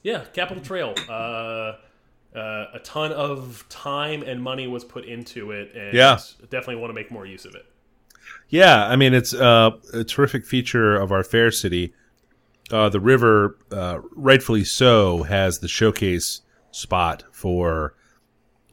[0.04, 0.94] yeah, Capital Trail.
[1.10, 1.74] Uh,
[2.36, 6.20] uh, a ton of time and money was put into it, and Yeah.
[6.50, 7.66] definitely want to make more use of it.
[8.50, 11.94] Yeah, I mean it's uh, a terrific feature of our fair city.
[12.72, 17.96] Uh, the river, uh, rightfully so, has the showcase spot for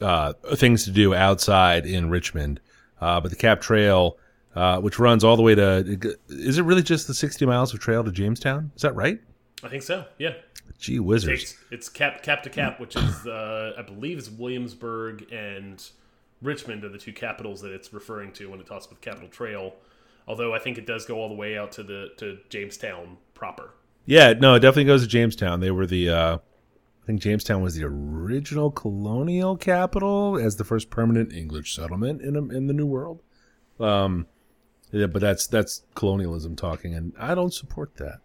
[0.01, 2.61] uh, things to do outside in Richmond.
[3.01, 4.19] Uh, but the Cap Trail,
[4.55, 7.81] uh, which runs all the way to, is it really just the sixty miles of
[7.81, 8.71] trail to Jamestown?
[8.77, 9.21] Is that right?
[9.63, 10.05] I think so.
[10.19, 10.35] Yeah,
[10.79, 11.43] Gee whizzers!
[11.43, 15.83] it's, it's cap cap to cap, which is uh, I believe is Williamsburg and
[16.43, 19.75] Richmond are the two capitals that it's referring to when it talks about Capital Trail.
[20.27, 23.71] Although I think it does go all the way out to the to Jamestown proper.
[24.07, 25.61] Yeah, no, it definitely goes to Jamestown.
[25.61, 30.91] They were the, uh, I think Jamestown was the original colonial capital as the first
[30.91, 33.23] permanent English settlement in in the New World.
[33.81, 34.27] Um,
[34.93, 38.21] yeah, but that's that's colonialism talking, and I don't support that.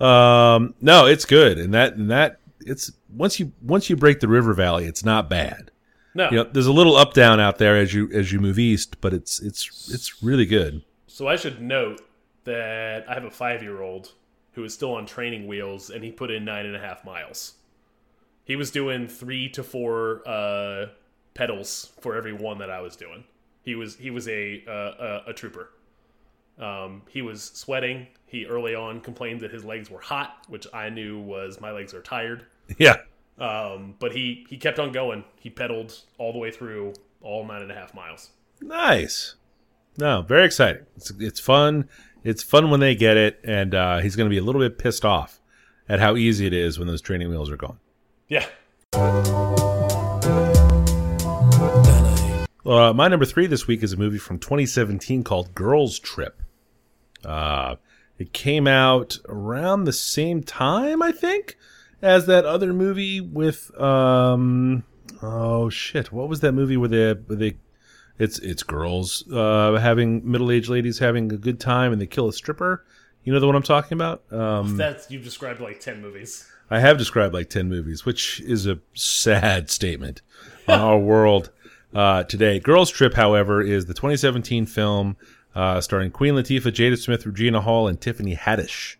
[0.04, 4.28] um, no, it's good, and that and that it's once you once you break the
[4.28, 5.70] river valley, it's not bad.
[6.16, 8.58] No, You know, there's a little up down out there as you as you move
[8.58, 10.82] east, but it's it's it's really good.
[11.06, 12.00] So I should note
[12.44, 14.12] that I have a five year old
[14.52, 17.54] who is still on training wheels and he put in nine and a half miles.
[18.44, 20.86] He was doing three to four uh,
[21.34, 23.24] pedals for every one that I was doing.
[23.64, 25.70] He was he was a uh, a, a trooper.
[26.58, 28.06] Um, he was sweating.
[28.26, 31.94] He early on complained that his legs were hot, which I knew was my legs
[31.94, 32.46] are tired.
[32.78, 32.96] Yeah.
[33.38, 35.24] Um, but he he kept on going.
[35.40, 38.30] He pedaled all the way through all nine and a half miles.
[38.60, 39.34] Nice.
[39.98, 40.86] No, very exciting.
[40.96, 41.88] It's it's fun.
[42.22, 44.78] It's fun when they get it, and uh, he's going to be a little bit
[44.78, 45.40] pissed off
[45.88, 47.78] at how easy it is when those training wheels are gone.
[48.28, 48.46] Yeah.
[52.66, 56.40] Uh, my number three this week is a movie from 2017 called Girls Trip.
[57.24, 57.76] Uh,
[58.18, 61.58] it came out around the same time, I think,
[62.00, 64.84] as that other movie with um,
[65.22, 67.56] oh shit, what was that movie where they where they
[68.18, 72.28] it's it's girls uh, having middle aged ladies having a good time and they kill
[72.28, 72.84] a stripper.
[73.24, 74.22] You know the one I'm talking about?
[74.32, 76.48] Um, That's you've described like ten movies.
[76.70, 80.22] I have described like 10 movies, which is a sad statement
[80.66, 81.50] on our world
[81.94, 82.58] uh, today.
[82.58, 85.16] Girls Trip, however, is the 2017 film
[85.54, 88.96] uh, starring Queen Latifah, Jada Smith, Regina Hall, and Tiffany Haddish.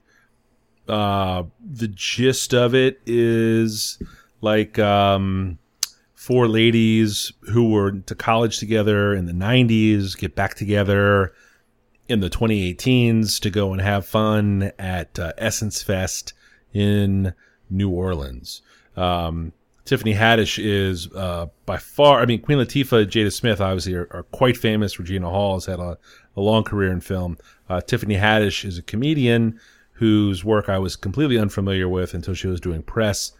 [0.88, 3.98] Uh, the gist of it is
[4.40, 5.58] like um,
[6.14, 11.32] four ladies who were to college together in the 90s get back together
[12.08, 16.34] in the 2018s to go and have fun at uh, Essence Fest
[16.72, 17.32] in
[17.70, 18.60] New Orleans.
[18.96, 19.52] Um,
[19.84, 24.22] Tiffany Haddish is uh, by far, I mean, Queen Latifah, Jada Smith obviously are, are
[24.24, 24.98] quite famous.
[24.98, 25.98] Regina Hall has had a,
[26.36, 27.36] a long career in film.
[27.68, 29.60] Uh, Tiffany Haddish is a comedian
[29.92, 33.32] whose work I was completely unfamiliar with until she was doing press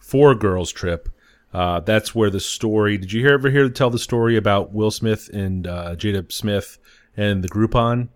[0.00, 1.08] for Girls Trip.
[1.52, 2.98] Uh, that's where the story.
[2.98, 6.78] Did you hear, ever hear tell the story about Will Smith and uh, Jada Smith
[7.16, 8.08] and the Groupon?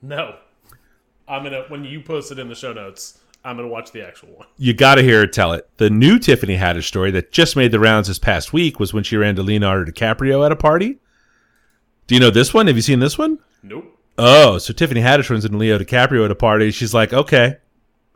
[0.00, 0.36] No,
[1.28, 3.20] I'm gonna when you post it in the show notes.
[3.44, 4.46] I'm gonna watch the actual one.
[4.56, 5.68] You got to hear her tell it.
[5.76, 9.04] The new Tiffany Haddish story that just made the rounds this past week was when
[9.04, 10.98] she ran to Leonardo DiCaprio at a party.
[12.06, 12.66] Do you know this one?
[12.66, 13.38] Have you seen this one?
[13.62, 13.98] Nope.
[14.18, 16.70] Oh, so Tiffany Haddish runs into Leo DiCaprio at a party.
[16.70, 17.56] She's like, okay,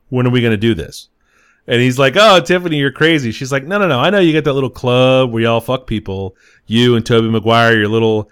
[0.09, 1.09] when are we going to do this?
[1.67, 3.33] And he's like, oh, Tiffany, you're crazy.
[3.33, 3.99] She's like, no, no, no.
[3.99, 6.37] I know you got that little club where y'all fuck people.
[6.67, 8.31] You and Tobey Maguire, your little,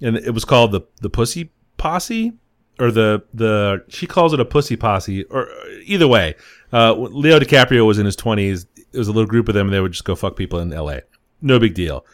[0.00, 2.34] and it was called the the Pussy Posse,
[2.78, 5.48] or the the she calls it a Pussy Posse, or
[5.86, 6.34] either way.
[6.72, 8.66] Uh, Leo DiCaprio was in his 20s.
[8.92, 10.72] It was a little group of them, and they would just go fuck people in
[10.72, 11.02] L.A.
[11.42, 12.04] No big deal.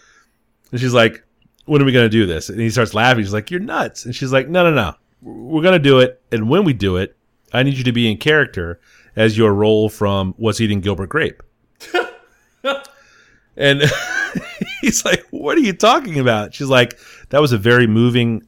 [0.70, 1.24] And she's like,
[1.66, 2.48] when are we going to do this?
[2.48, 3.22] And he starts laughing.
[3.24, 4.04] She's like, you're nuts.
[4.04, 4.94] And she's like, no, no, no.
[5.20, 6.20] We're going to do it.
[6.32, 7.16] And when we do it,
[7.52, 8.80] I need you to be in character
[9.14, 11.42] as your role from What's Eating Gilbert Grape.
[13.56, 13.82] and
[14.80, 16.54] he's like, what are you talking about?
[16.54, 16.98] She's like,
[17.28, 18.46] that was a very moving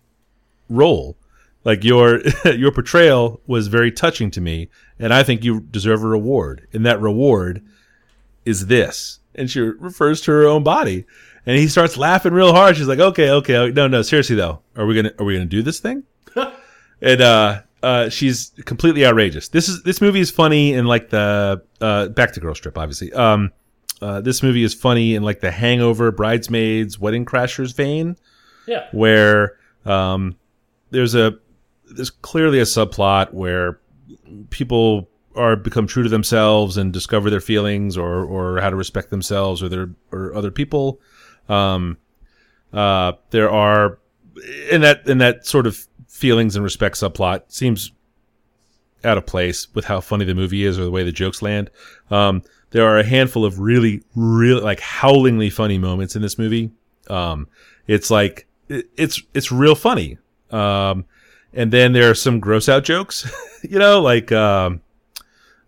[0.69, 1.17] role.
[1.65, 6.09] Like your your portrayal was very touching to me, and I think you deserve a
[6.09, 6.67] reward.
[6.73, 7.63] And that reward
[8.45, 9.21] is this.
[9.35, 11.07] And she refers to her own body.
[11.47, 12.77] And he starts laughing real hard.
[12.77, 13.71] She's like, okay, okay.
[13.71, 14.61] No, no, seriously though.
[14.77, 16.05] Are we gonna are we gonna do this thing?
[17.03, 19.49] and uh uh she's completely outrageous.
[19.49, 23.13] This is this movie is funny in like the uh back to Girls Trip, obviously.
[23.13, 23.51] Um
[24.03, 28.17] uh this movie is funny in like the hangover, bridesmaids, wedding crashers vein
[28.67, 28.87] Yeah.
[28.93, 30.37] where um,
[30.91, 31.39] there's a
[31.95, 33.81] there's clearly a subplot where
[34.51, 39.11] people are become true to themselves and discover their feelings or or how to respect
[39.11, 41.01] themselves or their or other people.
[41.49, 41.99] Um,
[42.73, 43.99] uh, there are
[44.71, 47.91] in that in that sort of feelings and respect subplot seems
[49.05, 51.71] out of place with how funny the movie is or the way the jokes land.
[52.11, 56.71] Um, there are a handful of really, really like howlingly funny moments in this movie.
[57.09, 57.49] Um,
[57.87, 60.19] it's like it, it's it's real funny.
[60.51, 61.05] Um,
[61.55, 63.31] and then there are some gross out jokes,
[63.63, 64.81] you know, like um,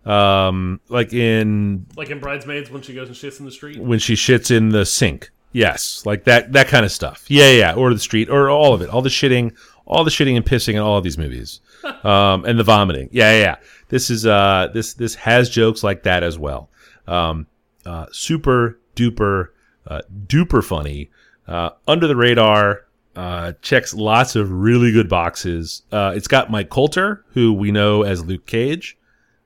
[0.05, 3.79] um, like in Like in Bridesmaids when she goes and shits in the street.
[3.79, 5.31] when she shits in the sink.
[5.53, 7.25] Yes, like that that kind of stuff.
[7.29, 10.35] Yeah, yeah, or the street, or all of it, all the shitting, all the shitting
[10.35, 11.61] and pissing in all of these movies,
[12.03, 13.09] um, and the vomiting.
[13.11, 13.55] Yeah, yeah, yeah.
[13.89, 16.69] This is uh, this this has jokes like that as well.
[17.07, 17.47] Um,
[17.85, 19.49] uh, super duper
[19.87, 21.09] uh, duper funny,
[21.47, 22.83] uh, under the radar.
[23.17, 25.81] Uh, checks lots of really good boxes.
[25.91, 28.95] Uh, it's got Mike Colter, who we know as Luke Cage,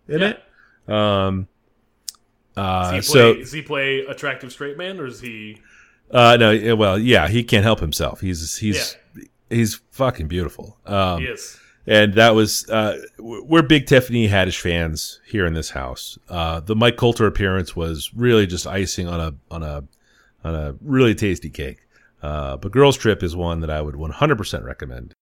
[0.09, 0.33] in Yeah.
[0.87, 0.91] it.
[0.93, 1.47] Um,
[2.57, 5.57] uh, Does he, so play, does he play attractive straight man or is he?
[6.11, 8.19] uh, no, well, yeah, he can't help himself.
[8.19, 8.97] He's he's
[9.49, 10.77] he's fucking beautiful.
[10.85, 11.57] Um, He is.
[11.87, 16.17] and that was uh, we're big Tiffany Haddish fans here in this house.
[16.27, 19.83] Uh, the Mike Colter appearance was really just icing on a on a
[20.43, 21.87] on a really tasty cake.
[22.21, 25.13] Uh, but Girls Trip is one that I would 100% recommend.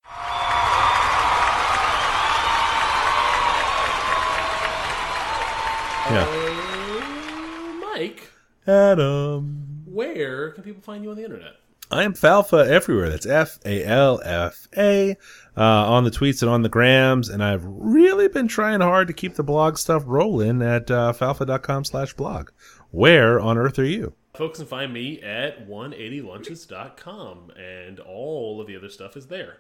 [6.12, 8.32] Yeah, Uh, Mike,
[8.66, 9.84] Adam.
[9.86, 11.54] where can people find you on the internet?
[11.92, 13.10] I am Falfa everywhere.
[13.12, 15.12] That's F A L F A
[15.56, 17.30] uh, on the tweets and on the grams.
[17.30, 21.86] And I've really been trying hard to keep the blog stuff rolling at uh, falfa.com
[21.86, 22.50] slash blog.
[22.90, 24.14] Where on earth are you?
[24.40, 29.58] Folks can find me at 180lunches.com, and all of the other stuff is there.